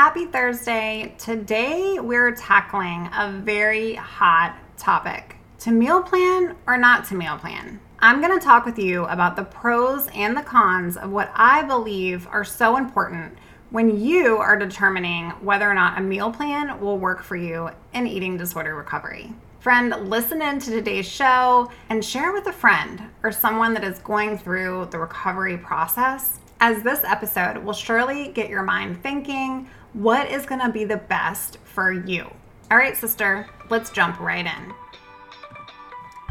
Happy 0.00 0.24
Thursday. 0.24 1.14
Today 1.18 1.98
we're 2.00 2.34
tackling 2.34 3.10
a 3.14 3.30
very 3.44 3.96
hot 3.96 4.56
topic 4.78 5.36
to 5.58 5.72
meal 5.72 6.02
plan 6.02 6.56
or 6.66 6.78
not 6.78 7.04
to 7.08 7.14
meal 7.14 7.36
plan. 7.36 7.78
I'm 7.98 8.22
going 8.22 8.32
to 8.32 8.42
talk 8.42 8.64
with 8.64 8.78
you 8.78 9.04
about 9.04 9.36
the 9.36 9.44
pros 9.44 10.08
and 10.14 10.34
the 10.34 10.40
cons 10.40 10.96
of 10.96 11.10
what 11.10 11.30
I 11.34 11.64
believe 11.64 12.26
are 12.28 12.46
so 12.46 12.78
important 12.78 13.36
when 13.68 14.00
you 14.00 14.38
are 14.38 14.58
determining 14.58 15.32
whether 15.42 15.70
or 15.70 15.74
not 15.74 15.98
a 15.98 16.00
meal 16.02 16.32
plan 16.32 16.80
will 16.80 16.96
work 16.96 17.22
for 17.22 17.36
you 17.36 17.68
in 17.92 18.06
eating 18.06 18.38
disorder 18.38 18.74
recovery. 18.74 19.34
Friend, 19.58 20.08
listen 20.08 20.40
in 20.40 20.60
to 20.60 20.70
today's 20.70 21.06
show 21.06 21.70
and 21.90 22.02
share 22.02 22.32
with 22.32 22.46
a 22.46 22.52
friend 22.54 23.02
or 23.22 23.30
someone 23.30 23.74
that 23.74 23.84
is 23.84 23.98
going 23.98 24.38
through 24.38 24.88
the 24.92 24.98
recovery 24.98 25.58
process, 25.58 26.38
as 26.58 26.82
this 26.82 27.04
episode 27.04 27.58
will 27.58 27.74
surely 27.74 28.28
get 28.28 28.48
your 28.48 28.62
mind 28.62 29.02
thinking 29.02 29.68
what 29.92 30.30
is 30.30 30.46
going 30.46 30.60
to 30.60 30.70
be 30.70 30.84
the 30.84 30.96
best 30.96 31.58
for 31.64 31.92
you. 31.92 32.30
All 32.70 32.76
right, 32.76 32.96
sister, 32.96 33.48
let's 33.70 33.90
jump 33.90 34.20
right 34.20 34.46
in. 34.46 34.74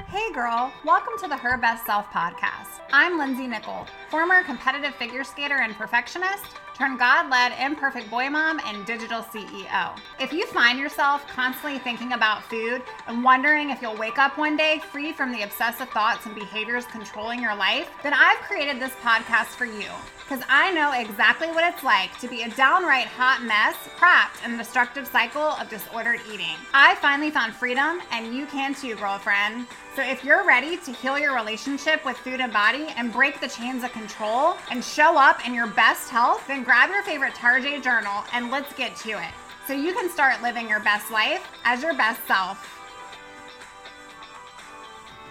Hey, 0.08 0.32
girl, 0.34 0.72
welcome 0.86 1.14
to 1.22 1.28
the 1.28 1.38
Her 1.38 1.58
Best 1.58 1.86
Self 1.86 2.06
podcast. 2.08 2.80
I'm 2.92 3.18
Lindsey 3.18 3.48
Nichol, 3.48 3.86
former 4.10 4.44
competitive 4.44 4.96
figure 4.96 5.24
skater 5.24 5.58
and 5.58 5.76
perfectionist 5.76 6.46
turn 6.80 6.96
God 6.96 7.30
led 7.30 7.52
imperfect 7.60 8.10
boy 8.10 8.30
mom 8.30 8.62
and 8.66 8.86
digital 8.86 9.22
CEO. 9.22 10.00
If 10.18 10.32
you 10.32 10.48
find 10.48 10.80
yourself 10.80 11.28
constantly 11.28 11.78
thinking 11.78 12.14
about 12.14 12.42
food 12.44 12.82
and 13.08 13.22
wondering 13.22 13.70
if 13.70 13.82
you'll 13.82 13.98
wake 13.98 14.18
up 14.18 14.38
one 14.38 14.56
day 14.56 14.82
free 14.90 15.12
from 15.12 15.34
the 15.34 15.42
obsessive 15.42 15.90
thoughts 15.90 16.26
and 16.26 16.34
behaviors 16.34 16.86
controlling 16.86 17.42
your 17.42 17.54
life, 17.54 17.90
then 18.02 18.14
I've 18.14 18.38
created 18.40 18.82
this 18.82 18.94
podcast 19.04 19.48
for 19.48 19.66
you 19.66 19.90
because 20.30 20.46
I 20.48 20.72
know 20.74 20.92
exactly 20.92 21.48
what 21.48 21.74
it's 21.74 21.84
like 21.84 22.16
to 22.20 22.28
be 22.28 22.44
a 22.44 22.50
downright 22.52 23.08
hot 23.08 23.42
mess 23.42 23.76
trapped 23.98 24.46
in 24.46 24.52
the 24.52 24.58
destructive 24.60 25.08
cycle 25.08 25.42
of 25.42 25.70
disordered 25.70 26.20
eating. 26.32 26.56
I 26.72 26.94
finally 26.96 27.32
found 27.32 27.56
freedom, 27.56 28.00
and 28.12 28.36
you 28.36 28.46
can 28.46 28.76
too, 28.76 28.96
girlfriend. 28.96 29.66
So 29.96 30.04
if 30.04 30.24
you're 30.24 30.46
ready 30.46 30.78
to 30.78 30.92
heal 30.92 31.18
your 31.18 31.34
relationship 31.34 32.06
with 32.06 32.16
food 32.18 32.42
and 32.42 32.54
body 32.54 32.94
and 32.96 33.12
break 33.12 33.42
the 33.42 33.48
chains 33.48 33.84
of 33.84 33.92
control 33.92 34.56
and 34.70 34.84
show 34.84 35.18
up 35.18 35.48
in 35.48 35.54
your 35.56 35.66
best 35.66 36.12
health, 36.12 36.46
then 36.48 36.62
grab 36.62 36.92
your 36.92 37.02
favorite 37.02 37.34
Tarjay 37.34 37.82
journal 37.82 38.24
and 38.32 38.52
let's 38.52 38.72
get 38.74 38.96
to 38.98 39.10
it. 39.10 39.34
So 39.66 39.74
you 39.74 39.94
can 39.94 40.12
start 40.12 40.44
living 40.44 40.70
your 40.70 40.80
best 40.80 41.10
life 41.10 41.44
as 41.64 41.82
your 41.82 41.96
best 41.96 42.22
self. 42.28 42.79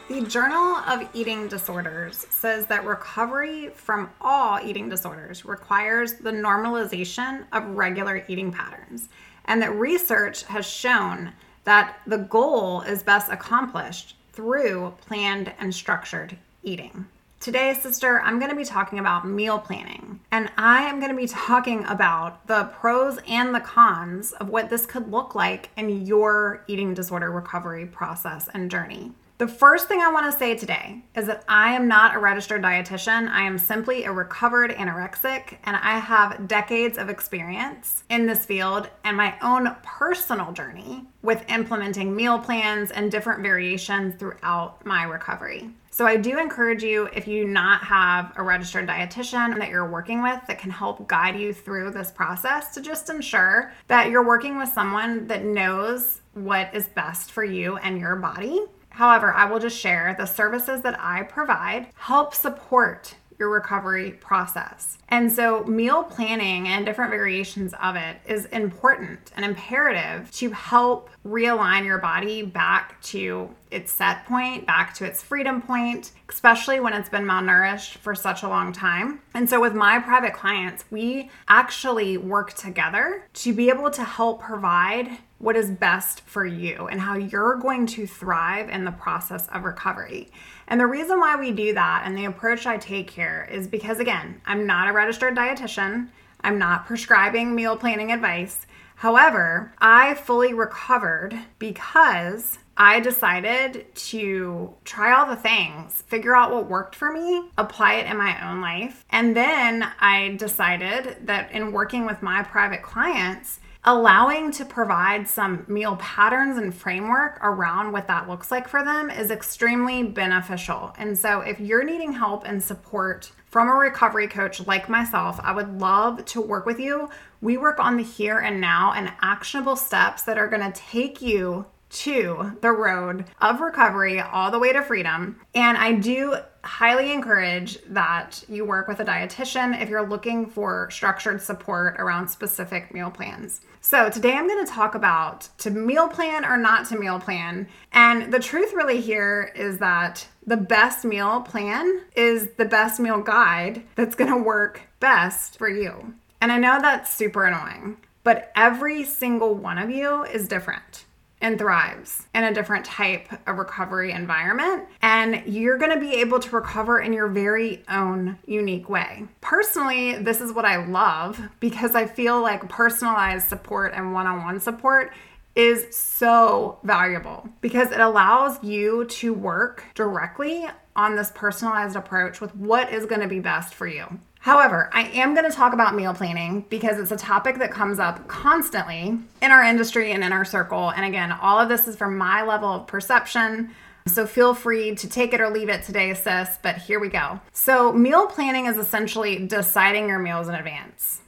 The 0.09 0.23
Journal 0.23 0.77
of 0.87 1.07
Eating 1.13 1.49
Disorders 1.49 2.27
says 2.31 2.67
that 2.69 2.87
recovery 2.87 3.69
from 3.75 4.09
all 4.23 4.59
eating 4.59 4.89
disorders 4.89 5.45
requires 5.45 6.15
the 6.15 6.31
normalization 6.31 7.45
of 7.53 7.77
regular 7.77 8.25
eating 8.27 8.51
patterns, 8.51 9.11
and 9.45 9.61
that 9.61 9.75
research 9.75 10.45
has 10.45 10.65
shown 10.65 11.35
that 11.65 11.99
the 12.07 12.17
goal 12.17 12.81
is 12.81 13.03
best 13.03 13.31
accomplished 13.31 14.17
through 14.33 14.95
planned 15.03 15.53
and 15.61 15.75
structured 15.75 16.39
eating. 16.63 17.05
Today, 17.39 17.75
sister, 17.75 18.19
I'm 18.23 18.39
going 18.39 18.51
to 18.51 18.57
be 18.57 18.65
talking 18.65 18.99
about 18.99 19.29
meal 19.29 19.59
planning, 19.59 20.21
and 20.31 20.51
I 20.57 20.85
am 20.85 21.01
going 21.01 21.13
to 21.13 21.21
be 21.21 21.29
talking 21.29 21.85
about 21.85 22.47
the 22.47 22.65
pros 22.81 23.19
and 23.29 23.55
the 23.55 23.61
cons 23.61 24.33
of 24.33 24.49
what 24.49 24.71
this 24.71 24.87
could 24.87 25.11
look 25.11 25.35
like 25.35 25.69
in 25.77 26.07
your 26.07 26.65
eating 26.67 26.95
disorder 26.95 27.31
recovery 27.31 27.85
process 27.85 28.49
and 28.55 28.71
journey. 28.71 29.13
The 29.39 29.47
first 29.47 29.87
thing 29.87 30.01
I 30.01 30.11
want 30.11 30.33
to 30.33 30.37
say 30.37 30.57
today 30.57 31.05
is 31.15 31.27
that 31.27 31.45
I 31.47 31.73
am 31.75 31.87
not 31.87 32.17
a 32.17 32.19
registered 32.19 32.61
dietitian. 32.61 33.29
I 33.29 33.43
am 33.43 33.57
simply 33.57 34.03
a 34.03 34.11
recovered 34.11 34.73
anorexic, 34.73 35.59
and 35.63 35.77
I 35.77 36.01
have 36.01 36.49
decades 36.49 36.99
of 36.99 37.09
experience 37.09 38.03
in 38.11 38.27
this 38.27 38.45
field 38.45 38.91
and 39.05 39.17
my 39.17 39.39
own 39.41 39.77
personal 39.85 40.51
journey 40.51 41.07
with 41.23 41.49
implementing 41.49 42.17
meal 42.17 42.41
plans 42.41 42.91
and 42.91 43.13
different 43.13 43.41
variations 43.41 44.17
throughout 44.17 44.85
my 44.85 45.05
recovery. 45.05 45.71
So 45.93 46.05
I 46.05 46.17
do 46.17 46.41
encourage 46.41 46.83
you 46.83 47.09
if 47.15 47.29
you 47.29 47.47
not 47.47 47.85
have 47.85 48.33
a 48.35 48.43
registered 48.43 48.89
dietitian 48.89 49.57
that 49.57 49.69
you're 49.69 49.89
working 49.89 50.21
with 50.21 50.41
that 50.49 50.59
can 50.59 50.73
help 50.73 51.07
guide 51.07 51.39
you 51.39 51.53
through 51.53 51.93
this 51.93 52.11
process 52.11 52.75
to 52.75 52.81
just 52.81 53.09
ensure 53.09 53.73
that 53.87 54.11
you're 54.11 54.27
working 54.27 54.59
with 54.59 54.69
someone 54.69 55.29
that 55.29 55.45
knows 55.45 56.23
what 56.35 56.75
is 56.75 56.89
best 56.89 57.31
for 57.31 57.45
you 57.45 57.77
and 57.77 58.01
your 58.01 58.17
body 58.17 58.63
However, 58.99 59.33
I 59.33 59.45
will 59.45 59.61
just 59.61 59.79
share 59.79 60.17
the 60.19 60.27
services 60.27 60.83
that 60.83 60.99
I 60.99 61.23
provide 61.23 61.87
help 61.95 62.35
support 62.35 63.15
your 63.39 63.49
recovery 63.49 64.11
process. 64.11 64.99
And 65.09 65.31
so, 65.31 65.63
meal 65.67 66.03
planning 66.03 66.67
and 66.67 66.85
different 66.85 67.13
variations 67.13 67.75
of 67.81 67.95
it 67.95 68.17
is 68.27 68.47
important 68.47 69.31
and 69.37 69.45
imperative 69.45 70.33
to 70.33 70.51
help 70.51 71.11
realign 71.25 71.85
your 71.85 71.99
body 71.99 72.43
back 72.43 73.01
to 73.03 73.55
its 73.71 73.93
set 73.93 74.27
point, 74.27 74.67
back 74.67 74.95
to 74.95 75.05
its 75.05 75.23
freedom 75.23 75.63
point, 75.63 76.11
especially 76.29 76.81
when 76.81 76.93
it's 76.93 77.09
been 77.09 77.25
malnourished 77.25 77.99
for 77.99 78.17
such 78.17 78.43
a 78.43 78.49
long 78.49 78.73
time. 78.73 79.21
And 79.33 79.49
so, 79.49 79.61
with 79.61 79.75
my 79.75 80.01
private 80.01 80.35
clients, 80.35 80.85
we 80.91 81.31
actually 81.47 82.19
work 82.19 82.55
together 82.55 83.29
to 83.35 83.53
be 83.53 83.69
able 83.69 83.91
to 83.93 84.03
help 84.03 84.43
provide 84.43 85.19
what 85.39 85.57
is 85.57 85.71
best 85.71 86.21
for 86.23 86.45
you 86.45 86.89
and 86.89 87.01
how 87.01 87.17
you're 87.17 87.57
going 87.57 87.87
to 87.87 88.07
thrive 88.07 88.69
in 88.69 88.85
the 88.85 88.93
process 88.93 89.47
of 89.49 89.65
recovery. 89.65 90.31
And 90.67 90.81
the 90.81 90.87
reason 90.87 91.21
why 91.21 91.37
we 91.37 91.53
do 91.53 91.75
that 91.75 92.03
and 92.05 92.17
the 92.17 92.25
approach 92.25 92.67
I 92.67 92.77
take 92.77 93.11
here 93.11 93.49
is 93.51 93.67
because, 93.67 94.01
again, 94.01 94.41
I'm 94.45 94.67
not 94.67 94.89
a 94.89 94.93
registered 94.93 95.37
dietitian, 95.37 96.09
I'm 96.41 96.59
not 96.59 96.87
prescribing 96.87 97.55
meal 97.55 97.77
planning 97.77 98.13
advice. 98.13 98.67
However, 98.97 99.73
I 99.79 100.15
fully 100.15 100.55
recovered 100.55 101.39
because 101.59 102.59
I 102.77 103.01
decided 103.01 103.93
to 103.95 104.75
try 104.85 105.13
all 105.13 105.27
the 105.27 105.37
things, 105.37 106.03
figure 106.03 106.35
out 106.35 106.53
what 106.53 106.69
worked 106.69 106.95
for 106.95 107.13
me, 107.13 107.51
apply 107.59 107.95
it 107.95 108.11
in 108.11 108.17
my 108.17 108.51
own 108.51 108.61
life. 108.61 109.05
And 109.11 109.37
then 109.37 109.89
I 110.01 110.37
decided 110.37 111.27
that 111.27 111.51
in 111.53 111.73
working 111.73 112.07
with 112.07 112.23
my 112.23 112.43
private 112.43 112.83
clients, 112.83 113.61
allowing 113.85 114.51
to 114.53 114.65
provide 114.65 115.29
some 115.29 115.65
meal 115.69 115.97
patterns 115.97 116.59
and 116.59 116.75
framework 116.75 117.39
around 117.43 117.93
what 117.93 118.07
that 118.09 118.29
looks 118.29 118.51
like 118.51 118.69
for 118.69 118.85
them 118.85 119.11
is 119.11 119.31
extremely 119.31 120.03
beneficial. 120.03 120.95
And 120.99 121.17
so, 121.17 121.41
if 121.41 121.61
you're 121.61 121.85
needing 121.85 122.13
help 122.13 122.45
and 122.45 122.63
support 122.63 123.33
from 123.47 123.69
a 123.69 123.75
recovery 123.75 124.29
coach 124.29 124.67
like 124.67 124.89
myself, 124.89 125.41
I 125.43 125.53
would 125.53 125.81
love 125.81 126.25
to 126.27 126.41
work 126.41 126.67
with 126.67 126.79
you. 126.79 127.09
We 127.41 127.57
work 127.57 127.79
on 127.79 127.97
the 127.97 128.03
here 128.03 128.39
and 128.39 128.61
now 128.61 128.93
and 128.93 129.13
actionable 129.23 129.77
steps 129.77 130.23
that 130.25 130.39
are 130.39 130.49
going 130.49 130.71
to 130.71 130.81
take 130.81 131.23
you 131.23 131.67
to 131.91 132.53
the 132.61 132.71
road 132.71 133.25
of 133.41 133.61
recovery 133.61 134.21
all 134.21 134.51
the 134.51 134.59
way 134.59 134.73
to 134.73 134.83
freedom. 134.83 135.41
And 135.55 135.79
I 135.79 135.93
do 135.93 136.37
highly 136.63 137.13
encourage 137.13 137.79
that 137.87 138.45
you 138.49 138.65
work 138.65 138.89
with 138.89 139.01
a 139.01 139.05
dietitian 139.05 139.81
if 139.81 139.89
you're 139.89 140.07
looking 140.07 140.47
for 140.47 140.91
structured 140.91 141.41
support 141.41 141.97
around 141.99 142.29
specific 142.29 142.93
meal 142.93 143.11
plans. 143.11 143.63
So, 143.91 144.11
today 144.11 144.35
I'm 144.35 144.47
going 144.47 144.63
to 144.67 144.71
talk 144.71 144.95
about 144.95 145.49
to 145.61 145.71
meal 145.71 146.09
plan 146.09 146.45
or 146.45 146.59
not 146.59 146.87
to 146.89 146.99
meal 146.99 147.19
plan. 147.19 147.67
And 147.91 148.31
the 148.31 148.39
truth 148.39 148.75
really 148.75 149.01
here 149.01 149.51
is 149.57 149.79
that 149.79 150.29
the 150.47 150.59
best 150.59 151.07
meal 151.07 151.41
plan 151.41 152.03
is 152.15 152.51
the 152.59 152.67
best 152.67 153.01
meal 153.01 153.23
guide 153.23 153.83
that's 153.95 154.15
going 154.15 154.31
to 154.31 154.37
work 154.37 154.83
best 155.01 155.57
for 155.57 155.71
you. 155.71 156.13
And 156.43 156.53
I 156.53 156.59
know 156.59 156.79
that's 156.83 157.17
super 157.17 157.47
annoying, 157.47 157.97
but 158.25 158.53
every 158.55 159.05
single 159.05 159.55
one 159.55 159.79
of 159.79 159.89
you 159.89 160.23
is 160.25 160.49
different 160.49 161.07
and 161.41 161.59
thrives 161.59 162.27
in 162.35 162.45
a 162.45 162.53
different 162.53 162.85
type 162.85 163.29
of 163.47 163.59
recovery 163.59 164.13
environment. 164.13 164.87
And 165.03 165.43
you're 165.47 165.79
going 165.79 165.93
to 165.93 166.01
be 166.01 166.17
able 166.17 166.41
to 166.41 166.51
recover 166.51 167.01
in 167.01 167.13
your 167.13 167.29
very 167.29 167.83
own 167.89 168.39
unique 168.47 168.89
way. 168.89 169.25
Personally, 169.41 170.19
this 170.19 170.41
is 170.41 170.53
what 170.53 170.65
I 170.65 170.85
love 170.85 171.41
because 171.61 171.95
I 171.95 172.07
feel 172.07 172.41
like 172.41 172.69
personalized 172.69 173.49
support 173.49 173.93
and 173.95 174.13
one 174.13 174.27
on 174.27 174.43
one 174.43 174.61
support 174.61 175.13
is 175.55 175.95
so 175.95 176.79
valuable 176.85 177.49
because 177.61 177.91
it 177.91 178.01
allows 178.01 178.63
you 178.63 179.05
to 179.07 179.35
work 179.35 179.85
directly 179.95 180.67
on 180.95 181.17
this 181.17 181.33
personalized 181.35 181.97
approach 181.97 182.41
with 182.41 182.55
what 182.55 182.93
is 182.93 183.07
going 183.07 183.21
to 183.21 183.29
be 183.29 183.41
best 183.41 183.75
for 183.75 183.87
you. 183.87 184.07
However, 184.49 184.89
I 184.95 185.03
am 185.09 185.35
going 185.35 185.45
to 185.45 185.55
talk 185.55 185.75
about 185.75 185.95
meal 185.95 186.15
planning 186.15 186.65
because 186.71 186.99
it's 186.99 187.11
a 187.11 187.19
topic 187.19 187.59
that 187.59 187.71
comes 187.71 187.99
up 187.99 188.27
constantly 188.29 189.19
in 189.43 189.51
our 189.51 189.63
industry 189.63 190.13
and 190.13 190.25
in 190.25 190.33
our 190.33 190.47
circle. 190.47 190.89
And 190.89 191.05
again, 191.05 191.33
all 191.33 191.59
of 191.59 191.69
this 191.69 191.87
is 191.87 191.97
from 191.97 192.17
my 192.17 192.43
level 192.43 192.71
of 192.71 192.87
perception. 192.87 193.75
So 194.07 194.27
feel 194.27 194.55
free 194.55 194.95
to 194.95 195.07
take 195.07 195.35
it 195.35 195.43
or 195.43 195.51
leave 195.51 195.69
it 195.69 195.83
today, 195.83 196.15
sis, 196.15 196.59
but 196.63 196.79
here 196.79 196.99
we 196.99 197.11
go. 197.11 197.39
So, 197.53 197.93
meal 197.93 198.27
planning 198.27 198.65
is 198.65 198.79
essentially 198.79 199.47
deciding 199.47 200.09
your 200.09 200.19
meals 200.19 200.49
in 200.49 200.55
advance. 200.55 201.21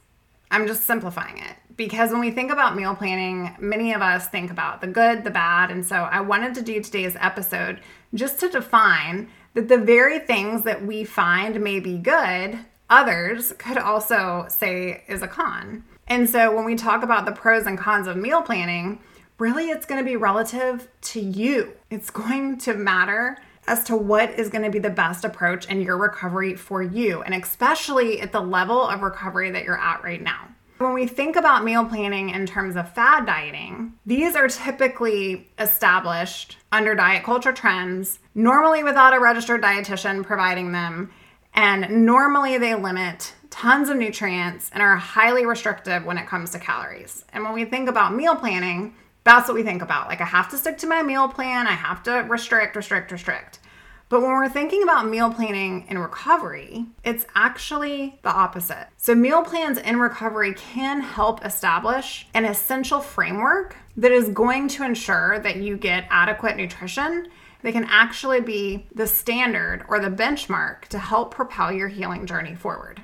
I'm 0.49 0.65
just 0.65 0.85
simplifying 0.85 1.37
it 1.37 1.57
because 1.77 2.09
when 2.09 2.21
we 2.21 2.31
think 2.31 2.51
about 2.51 2.75
meal 2.75 2.95
planning, 2.95 3.55
many 3.59 3.93
of 3.93 4.01
us 4.01 4.29
think 4.29 4.49
about 4.49 4.81
the 4.81 4.87
good, 4.87 5.23
the 5.23 5.29
bad. 5.29 5.69
And 5.69 5.85
so 5.85 5.95
I 5.95 6.21
wanted 6.21 6.55
to 6.55 6.63
do 6.63 6.81
today's 6.81 7.15
episode 7.19 7.81
just 8.15 8.39
to 8.39 8.49
define 8.49 9.29
that 9.53 9.67
the 9.67 9.77
very 9.77 10.17
things 10.17 10.63
that 10.63 10.83
we 10.83 11.03
find 11.03 11.61
may 11.61 11.79
be 11.79 11.99
good 11.99 12.57
others 12.91 13.53
could 13.57 13.77
also 13.77 14.45
say 14.49 15.03
is 15.07 15.23
a 15.23 15.27
con. 15.27 15.83
And 16.07 16.29
so 16.29 16.53
when 16.53 16.65
we 16.65 16.75
talk 16.75 17.03
about 17.03 17.25
the 17.25 17.31
pros 17.31 17.65
and 17.65 17.77
cons 17.77 18.05
of 18.05 18.17
meal 18.17 18.41
planning, 18.41 18.99
really 19.39 19.69
it's 19.69 19.85
going 19.85 20.03
to 20.03 20.05
be 20.05 20.17
relative 20.17 20.89
to 21.01 21.19
you. 21.19 21.73
It's 21.89 22.09
going 22.11 22.59
to 22.59 22.75
matter 22.75 23.37
as 23.67 23.83
to 23.85 23.95
what 23.95 24.31
is 24.31 24.49
going 24.49 24.63
to 24.63 24.69
be 24.69 24.79
the 24.79 24.89
best 24.89 25.23
approach 25.23 25.67
in 25.67 25.81
your 25.81 25.97
recovery 25.97 26.55
for 26.55 26.81
you, 26.81 27.21
and 27.21 27.33
especially 27.33 28.19
at 28.19 28.31
the 28.31 28.41
level 28.41 28.81
of 28.81 29.01
recovery 29.01 29.51
that 29.51 29.63
you're 29.63 29.79
at 29.79 30.03
right 30.03 30.21
now. 30.21 30.47
When 30.79 30.93
we 30.93 31.05
think 31.05 31.35
about 31.35 31.63
meal 31.63 31.85
planning 31.85 32.31
in 32.31 32.47
terms 32.47 32.75
of 32.75 32.91
fad 32.91 33.27
dieting, 33.27 33.93
these 34.03 34.35
are 34.35 34.47
typically 34.47 35.47
established 35.59 36.57
under 36.71 36.95
diet 36.95 37.23
culture 37.23 37.53
trends, 37.53 38.17
normally 38.33 38.83
without 38.83 39.13
a 39.13 39.19
registered 39.19 39.61
dietitian 39.61 40.23
providing 40.23 40.71
them, 40.71 41.11
and 41.53 42.05
normally 42.05 42.57
they 42.57 42.75
limit 42.75 43.33
tons 43.49 43.89
of 43.89 43.97
nutrients 43.97 44.69
and 44.73 44.81
are 44.81 44.95
highly 44.95 45.45
restrictive 45.45 46.05
when 46.05 46.17
it 46.17 46.27
comes 46.27 46.51
to 46.51 46.59
calories. 46.59 47.25
And 47.33 47.43
when 47.43 47.53
we 47.53 47.65
think 47.65 47.89
about 47.89 48.15
meal 48.15 48.35
planning, 48.35 48.95
that's 49.23 49.47
what 49.47 49.55
we 49.55 49.63
think 49.63 49.81
about. 49.81 50.07
Like, 50.07 50.21
I 50.21 50.25
have 50.25 50.49
to 50.49 50.57
stick 50.57 50.77
to 50.79 50.87
my 50.87 51.03
meal 51.03 51.27
plan, 51.27 51.67
I 51.67 51.73
have 51.73 52.01
to 52.03 52.25
restrict, 52.27 52.75
restrict, 52.75 53.11
restrict. 53.11 53.59
But 54.11 54.21
when 54.21 54.31
we're 54.31 54.49
thinking 54.49 54.83
about 54.83 55.07
meal 55.07 55.31
planning 55.31 55.85
in 55.87 55.97
recovery, 55.97 56.87
it's 57.05 57.25
actually 57.33 58.19
the 58.23 58.29
opposite. 58.29 58.87
So, 58.97 59.15
meal 59.15 59.41
plans 59.41 59.77
in 59.77 60.01
recovery 60.01 60.53
can 60.53 60.99
help 60.99 61.45
establish 61.45 62.27
an 62.33 62.43
essential 62.43 62.99
framework 62.99 63.77
that 63.95 64.11
is 64.11 64.27
going 64.27 64.67
to 64.69 64.83
ensure 64.83 65.39
that 65.39 65.57
you 65.57 65.77
get 65.77 66.07
adequate 66.09 66.57
nutrition. 66.57 67.29
They 67.63 67.71
can 67.71 67.85
actually 67.85 68.41
be 68.41 68.87
the 68.93 69.07
standard 69.07 69.85
or 69.87 69.99
the 69.99 70.09
benchmark 70.09 70.85
to 70.85 70.99
help 70.99 71.33
propel 71.33 71.71
your 71.71 71.87
healing 71.87 72.25
journey 72.25 72.55
forward. 72.55 73.01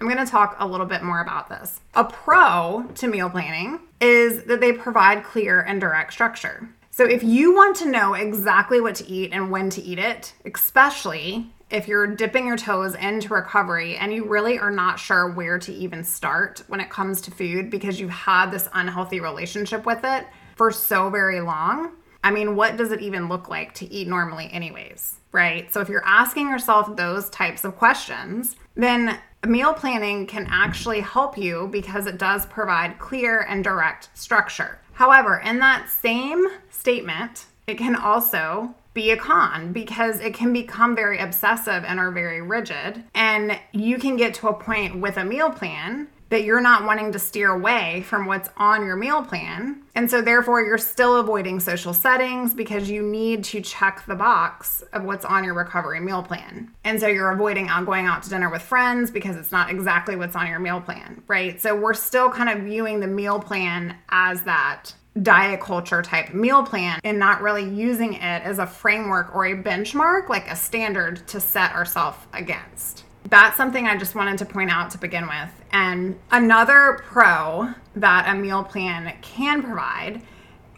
I'm 0.00 0.08
going 0.08 0.24
to 0.24 0.30
talk 0.30 0.56
a 0.58 0.66
little 0.66 0.86
bit 0.86 1.02
more 1.02 1.20
about 1.20 1.48
this. 1.48 1.80
A 1.94 2.04
pro 2.04 2.86
to 2.96 3.08
meal 3.08 3.30
planning 3.30 3.80
is 4.00 4.44
that 4.44 4.60
they 4.60 4.72
provide 4.72 5.24
clear 5.24 5.60
and 5.60 5.80
direct 5.80 6.12
structure. 6.12 6.68
So, 6.90 7.04
if 7.04 7.24
you 7.24 7.54
want 7.54 7.76
to 7.76 7.90
know 7.90 8.14
exactly 8.14 8.80
what 8.80 8.94
to 8.96 9.08
eat 9.08 9.32
and 9.32 9.50
when 9.50 9.70
to 9.70 9.82
eat 9.82 9.98
it, 9.98 10.32
especially 10.44 11.50
if 11.70 11.88
you're 11.88 12.06
dipping 12.06 12.46
your 12.46 12.56
toes 12.56 12.94
into 12.94 13.34
recovery 13.34 13.96
and 13.96 14.12
you 14.12 14.24
really 14.24 14.58
are 14.58 14.70
not 14.70 14.98
sure 14.98 15.30
where 15.30 15.58
to 15.58 15.72
even 15.72 16.04
start 16.04 16.62
when 16.68 16.78
it 16.78 16.90
comes 16.90 17.20
to 17.22 17.32
food 17.32 17.68
because 17.70 17.98
you've 17.98 18.10
had 18.10 18.50
this 18.50 18.68
unhealthy 18.74 19.18
relationship 19.18 19.84
with 19.86 20.04
it 20.04 20.26
for 20.54 20.70
so 20.70 21.10
very 21.10 21.40
long, 21.40 21.92
I 22.24 22.30
mean, 22.30 22.56
what 22.56 22.78
does 22.78 22.90
it 22.90 23.02
even 23.02 23.28
look 23.28 23.48
like 23.48 23.74
to 23.74 23.92
eat 23.92 24.08
normally, 24.08 24.48
anyways? 24.50 25.20
Right? 25.30 25.70
So, 25.72 25.80
if 25.80 25.88
you're 25.88 26.04
asking 26.04 26.48
yourself 26.48 26.96
those 26.96 27.28
types 27.28 27.64
of 27.64 27.76
questions, 27.76 28.56
then 28.74 29.18
meal 29.46 29.74
planning 29.74 30.26
can 30.26 30.48
actually 30.50 31.00
help 31.00 31.36
you 31.36 31.68
because 31.70 32.06
it 32.06 32.18
does 32.18 32.46
provide 32.46 32.98
clear 32.98 33.42
and 33.42 33.62
direct 33.62 34.08
structure. 34.14 34.80
However, 34.94 35.38
in 35.44 35.58
that 35.58 35.90
same 35.90 36.46
statement, 36.70 37.44
it 37.66 37.76
can 37.76 37.94
also 37.94 38.74
be 38.94 39.10
a 39.10 39.16
con 39.16 39.72
because 39.72 40.20
it 40.20 40.32
can 40.34 40.52
become 40.52 40.94
very 40.94 41.18
obsessive 41.18 41.84
and 41.84 41.98
are 41.98 42.12
very 42.12 42.40
rigid. 42.40 43.02
And 43.14 43.58
you 43.72 43.98
can 43.98 44.16
get 44.16 44.34
to 44.34 44.48
a 44.48 44.54
point 44.54 45.00
with 45.00 45.16
a 45.16 45.24
meal 45.24 45.50
plan 45.50 46.06
that 46.34 46.42
you're 46.42 46.60
not 46.60 46.84
wanting 46.84 47.12
to 47.12 47.18
steer 47.20 47.52
away 47.52 48.02
from 48.08 48.26
what's 48.26 48.50
on 48.56 48.84
your 48.84 48.96
meal 48.96 49.22
plan. 49.22 49.80
And 49.94 50.10
so, 50.10 50.20
therefore, 50.20 50.62
you're 50.62 50.78
still 50.78 51.18
avoiding 51.18 51.60
social 51.60 51.94
settings 51.94 52.54
because 52.54 52.90
you 52.90 53.02
need 53.02 53.44
to 53.44 53.60
check 53.60 54.04
the 54.08 54.16
box 54.16 54.82
of 54.92 55.04
what's 55.04 55.24
on 55.24 55.44
your 55.44 55.54
recovery 55.54 56.00
meal 56.00 56.24
plan. 56.24 56.72
And 56.82 56.98
so, 56.98 57.06
you're 57.06 57.30
avoiding 57.30 57.68
going 57.84 58.06
out 58.06 58.24
to 58.24 58.30
dinner 58.30 58.50
with 58.50 58.62
friends 58.62 59.12
because 59.12 59.36
it's 59.36 59.52
not 59.52 59.70
exactly 59.70 60.16
what's 60.16 60.34
on 60.34 60.48
your 60.48 60.58
meal 60.58 60.80
plan, 60.80 61.22
right? 61.28 61.60
So, 61.62 61.76
we're 61.76 61.94
still 61.94 62.30
kind 62.30 62.48
of 62.48 62.64
viewing 62.64 62.98
the 62.98 63.06
meal 63.06 63.38
plan 63.38 63.96
as 64.08 64.42
that 64.42 64.92
diet 65.22 65.60
culture 65.60 66.02
type 66.02 66.34
meal 66.34 66.64
plan 66.64 66.98
and 67.04 67.16
not 67.16 67.42
really 67.42 67.62
using 67.62 68.14
it 68.14 68.42
as 68.42 68.58
a 68.58 68.66
framework 68.66 69.32
or 69.32 69.46
a 69.46 69.54
benchmark, 69.54 70.28
like 70.28 70.50
a 70.50 70.56
standard 70.56 71.24
to 71.28 71.38
set 71.38 71.72
ourselves 71.72 72.18
against 72.32 73.03
that's 73.28 73.56
something 73.56 73.86
I 73.86 73.96
just 73.96 74.14
wanted 74.14 74.38
to 74.38 74.44
point 74.44 74.70
out 74.70 74.90
to 74.90 74.98
begin 74.98 75.26
with. 75.26 75.50
And 75.72 76.18
another 76.30 77.00
pro 77.04 77.74
that 77.96 78.28
a 78.28 78.38
meal 78.38 78.64
plan 78.64 79.12
can 79.22 79.62
provide 79.62 80.22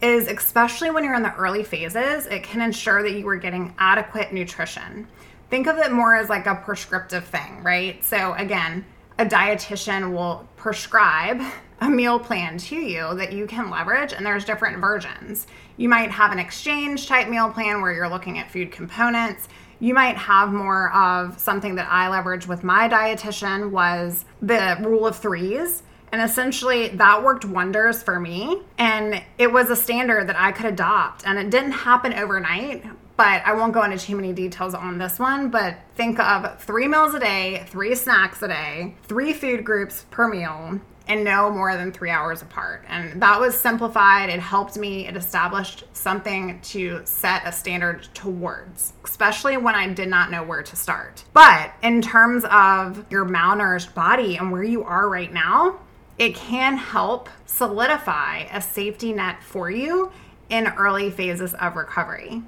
is 0.03 0.29
especially 0.29 0.91
when 0.91 1.05
you're 1.05 1.15
in 1.15 1.23
the 1.23 1.35
early 1.35 1.65
phases, 1.65 2.27
it 2.27 2.43
can 2.43 2.61
ensure 2.61 3.03
that 3.03 3.13
you 3.13 3.27
are 3.29 3.37
getting 3.37 3.75
adequate 3.79 4.33
nutrition. 4.33 5.09
Think 5.51 5.67
of 5.67 5.79
it 5.79 5.93
more 5.93 6.15
as 6.15 6.29
like 6.29 6.47
a 6.47 6.55
prescriptive 6.55 7.25
thing, 7.25 7.63
right? 7.63 8.03
So, 8.05 8.35
again, 8.35 8.85
a 9.19 9.25
dietitian 9.25 10.13
will 10.13 10.47
prescribe 10.57 11.41
a 11.81 11.89
meal 11.89 12.19
plan 12.19 12.59
to 12.59 12.77
you 12.77 13.15
that 13.15 13.33
you 13.33 13.47
can 13.47 13.71
leverage, 13.71 14.13
and 14.13 14.25
there's 14.25 14.45
different 14.45 14.79
versions. 14.79 15.47
You 15.77 15.89
might 15.89 16.11
have 16.11 16.33
an 16.33 16.39
exchange 16.39 17.07
type 17.07 17.29
meal 17.29 17.51
plan 17.51 17.81
where 17.81 17.93
you're 17.93 18.09
looking 18.09 18.39
at 18.39 18.51
food 18.51 18.73
components 18.73 19.49
you 19.79 19.95
might 19.95 20.17
have 20.17 20.53
more 20.53 20.93
of 20.93 21.39
something 21.39 21.75
that 21.77 21.89
I 21.91 22.09
leveraged 22.09 22.47
with 22.47 22.65
my 22.65 22.89
dietitian 22.89 23.71
was 23.71 24.25
the 24.41 24.77
rule 24.81 25.07
of 25.07 25.17
threes. 25.17 25.83
And 26.13 26.23
essentially, 26.23 26.89
that 26.89 27.23
worked 27.23 27.45
wonders 27.45 28.03
for 28.03 28.21
me. 28.21 28.63
And 28.79 29.23
it 29.39 29.53
was 29.53 29.71
a 29.71 29.77
standard 29.77 30.29
that 30.29 30.37
I 30.39 30.53
could 30.53 30.67
adopt. 30.67 31.27
And 31.27 31.39
it 31.39 31.51
didn't 31.51 31.73
happen 31.73 32.15
overnight, 32.15 32.85
but 33.17 33.43
I 33.45 33.55
won't 33.55 33.73
go 33.73 33.83
into 33.83 33.99
too 33.99 34.17
many 34.17 34.33
details 34.33 34.75
on 34.75 34.99
this 34.99 35.19
one. 35.19 35.51
But 35.51 35.79
think 35.95 36.19
of 36.19 36.63
three 36.63 36.87
meals 36.87 37.15
a 37.15 37.21
day, 37.21 37.67
three 37.69 37.95
snacks 37.95 38.41
a 38.43 38.49
day, 38.49 38.95
three 39.03 39.33
food 39.33 39.65
groups 39.65 40.07
per 40.11 40.29
meal, 40.29 40.81
and 41.09 41.25
no 41.25 41.51
more 41.51 41.77
than 41.77 41.93
three 41.93 42.11
hours 42.11 42.43
apart. 42.43 42.85
And 42.89 43.21
that 43.23 43.41
was 43.41 43.59
simplified. 43.59 44.29
It 44.29 44.41
helped 44.41 44.77
me. 44.77 45.07
It 45.07 45.17
established 45.17 45.85
something 45.93 46.61
to 46.63 47.03
set 47.05 47.43
a 47.47 47.53
standard 47.53 48.09
towards, 48.15 48.93
especially 49.05 49.57
when 49.57 49.75
I 49.75 49.93
did 49.93 50.09
not 50.09 50.31
know 50.31 50.43
where 50.43 50.63
to 50.63 50.77
start. 50.77 51.25
But 51.33 51.73
in 51.83 52.03
terms 52.03 52.45
of 52.51 53.05
your 53.11 53.25
malnourished 53.25 53.95
body 53.95 54.37
and 54.37 54.51
where 54.51 54.65
you 54.65 54.83
are 54.85 55.09
right 55.09 55.33
now, 55.33 55.79
it 56.19 56.35
can 56.35 56.77
help 56.77 57.29
solidify 57.45 58.47
a 58.53 58.61
safety 58.61 59.13
net 59.13 59.43
for 59.43 59.71
you 59.71 60.11
in 60.49 60.67
early 60.69 61.11
phases 61.11 61.55
of 61.55 61.77
recovery. 61.77 62.43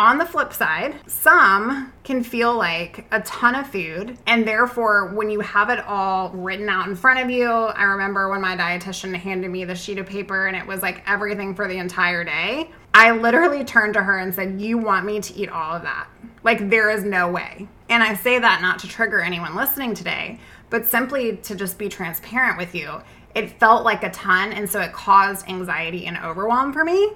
On 0.00 0.18
the 0.18 0.26
flip 0.26 0.52
side, 0.52 0.96
some 1.06 1.92
can 2.02 2.24
feel 2.24 2.56
like 2.56 3.06
a 3.12 3.20
ton 3.20 3.54
of 3.54 3.68
food, 3.68 4.18
and 4.26 4.46
therefore, 4.46 5.14
when 5.14 5.30
you 5.30 5.38
have 5.38 5.70
it 5.70 5.78
all 5.86 6.30
written 6.30 6.68
out 6.68 6.88
in 6.88 6.96
front 6.96 7.20
of 7.20 7.30
you, 7.30 7.48
I 7.48 7.84
remember 7.84 8.28
when 8.28 8.40
my 8.40 8.56
dietitian 8.56 9.14
handed 9.14 9.52
me 9.52 9.64
the 9.64 9.76
sheet 9.76 9.98
of 9.98 10.06
paper 10.06 10.48
and 10.48 10.56
it 10.56 10.66
was 10.66 10.82
like 10.82 11.04
everything 11.06 11.54
for 11.54 11.68
the 11.68 11.78
entire 11.78 12.24
day. 12.24 12.72
I 12.92 13.12
literally 13.12 13.64
turned 13.64 13.94
to 13.94 14.02
her 14.02 14.18
and 14.18 14.34
said, 14.34 14.60
You 14.60 14.78
want 14.78 15.06
me 15.06 15.20
to 15.20 15.34
eat 15.34 15.48
all 15.48 15.76
of 15.76 15.82
that? 15.82 16.08
Like, 16.42 16.68
there 16.70 16.90
is 16.90 17.04
no 17.04 17.30
way. 17.30 17.68
And 17.88 18.02
I 18.02 18.14
say 18.14 18.40
that 18.40 18.62
not 18.62 18.80
to 18.80 18.88
trigger 18.88 19.20
anyone 19.20 19.54
listening 19.54 19.94
today, 19.94 20.40
but 20.70 20.86
simply 20.86 21.36
to 21.36 21.54
just 21.54 21.78
be 21.78 21.88
transparent 21.88 22.58
with 22.58 22.74
you. 22.74 23.00
It 23.36 23.60
felt 23.60 23.84
like 23.84 24.02
a 24.02 24.10
ton, 24.10 24.52
and 24.52 24.68
so 24.68 24.80
it 24.80 24.92
caused 24.92 25.48
anxiety 25.48 26.06
and 26.06 26.18
overwhelm 26.18 26.72
for 26.72 26.84
me. 26.84 27.12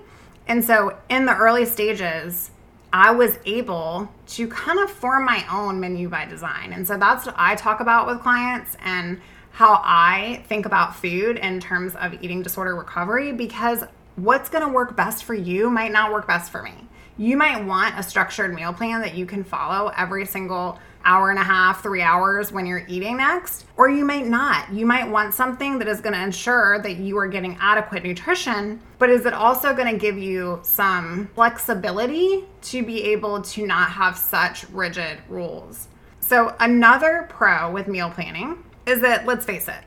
And 0.47 0.65
so, 0.65 0.97
in 1.09 1.27
the 1.27 1.37
early 1.37 1.65
stages, 1.65 2.53
I 2.93 3.11
was 3.11 3.39
able 3.45 4.09
to 4.29 4.49
kind 4.49 4.79
of 4.79 4.91
form 4.91 5.25
my 5.25 5.45
own 5.53 5.79
menu 5.81 6.09
by 6.09 6.25
design. 6.25 6.73
And 6.73 6.87
so 6.87 6.97
that's 6.97 7.27
what 7.27 7.35
I 7.39 7.55
talk 7.55 7.81
about 7.81 8.07
with 8.07 8.21
clients 8.21 8.77
and 8.81 9.21
how 9.51 9.81
I 9.85 10.45
think 10.49 10.67
about 10.67 10.97
food 10.97 11.37
in 11.37 11.61
terms 11.61 11.95
of 11.97 12.15
eating 12.23 12.43
disorder 12.43 12.75
recovery 12.77 13.33
because 13.33 13.85
what's 14.17 14.49
going 14.49 14.67
to 14.67 14.73
work 14.73 14.97
best 14.97 15.25
for 15.25 15.35
you 15.35 15.69
might 15.69 15.93
not 15.93 16.13
work 16.13 16.27
best 16.27 16.51
for 16.51 16.63
me. 16.63 16.89
You 17.21 17.37
might 17.37 17.65
want 17.65 17.99
a 17.99 18.03
structured 18.05 18.55
meal 18.55 18.73
plan 18.73 19.01
that 19.01 19.17
you 19.17 19.27
can 19.27 19.43
follow 19.43 19.93
every 19.97 20.25
single 20.25 20.79
hour 21.05 21.31
and 21.31 21.39
a 21.39 21.43
half, 21.43 21.83
three 21.83 22.01
hours 22.01 22.53
when 22.53 22.65
you're 22.65 22.85
eating 22.87 23.17
next, 23.17 23.67
or 23.77 23.91
you 23.91 24.05
might 24.05 24.27
not. 24.27 24.73
You 24.73 24.87
might 24.87 25.09
want 25.09 25.35
something 25.35 25.81
that 25.81 25.89
is 25.89 26.01
going 26.01 26.13
to 26.13 26.23
ensure 26.23 26.79
that 26.81 26.99
you 26.99 27.19
are 27.19 27.27
getting 27.27 27.57
adequate 27.61 28.05
nutrition, 28.05 28.81
but 28.99 29.11
is 29.11 29.27
it 29.27 29.33
also 29.33 29.75
going 29.75 29.93
to 29.93 29.99
give 29.99 30.17
you 30.17 30.61
some 30.63 31.29
flexibility 31.35 32.45
to 32.63 32.85
be 32.85 33.03
able 33.05 33.43
to 33.43 33.67
not 33.67 33.91
have 33.91 34.17
such 34.17 34.69
rigid 34.71 35.19
rules? 35.29 35.89
So, 36.21 36.55
another 36.61 37.27
pro 37.29 37.69
with 37.73 37.89
meal 37.89 38.11
planning 38.11 38.63
is 38.87 39.01
that, 39.01 39.27
let's 39.27 39.45
face 39.45 39.67
it, 39.67 39.83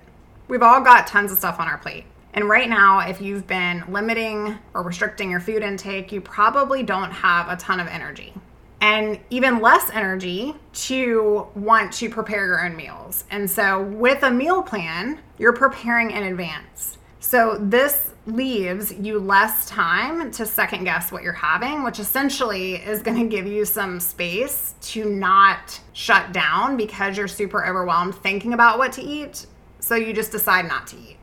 we've 0.49 0.63
all 0.63 0.81
got 0.81 1.07
tons 1.07 1.31
of 1.31 1.37
stuff 1.37 1.61
on 1.61 1.67
our 1.69 1.77
plate. 1.77 2.05
And 2.33 2.47
right 2.47 2.69
now, 2.69 2.99
if 2.99 3.21
you've 3.21 3.45
been 3.45 3.83
limiting 3.89 4.57
or 4.73 4.83
restricting 4.83 5.29
your 5.29 5.41
food 5.41 5.63
intake, 5.63 6.11
you 6.11 6.21
probably 6.21 6.81
don't 6.81 7.11
have 7.11 7.49
a 7.49 7.57
ton 7.57 7.79
of 7.79 7.87
energy 7.87 8.33
and 8.81 9.19
even 9.29 9.61
less 9.61 9.91
energy 9.91 10.55
to 10.73 11.47
want 11.55 11.93
to 11.93 12.09
prepare 12.09 12.45
your 12.47 12.65
own 12.65 12.75
meals. 12.75 13.23
And 13.29 13.49
so, 13.49 13.83
with 13.83 14.23
a 14.23 14.31
meal 14.31 14.63
plan, 14.63 15.19
you're 15.37 15.53
preparing 15.53 16.11
in 16.11 16.23
advance. 16.23 16.97
So, 17.19 17.57
this 17.59 18.13
leaves 18.25 18.91
you 18.93 19.19
less 19.19 19.67
time 19.67 20.31
to 20.31 20.45
second 20.45 20.83
guess 20.83 21.11
what 21.11 21.21
you're 21.21 21.33
having, 21.33 21.83
which 21.83 21.99
essentially 21.99 22.75
is 22.75 23.03
going 23.03 23.17
to 23.29 23.35
give 23.35 23.45
you 23.45 23.65
some 23.65 23.99
space 23.99 24.73
to 24.81 25.05
not 25.05 25.79
shut 25.93 26.31
down 26.31 26.75
because 26.75 27.17
you're 27.17 27.27
super 27.27 27.65
overwhelmed 27.65 28.15
thinking 28.15 28.53
about 28.53 28.79
what 28.79 28.91
to 28.93 29.01
eat. 29.01 29.45
So, 29.79 29.95
you 29.95 30.11
just 30.11 30.31
decide 30.31 30.67
not 30.67 30.87
to 30.87 30.97
eat. 30.97 31.17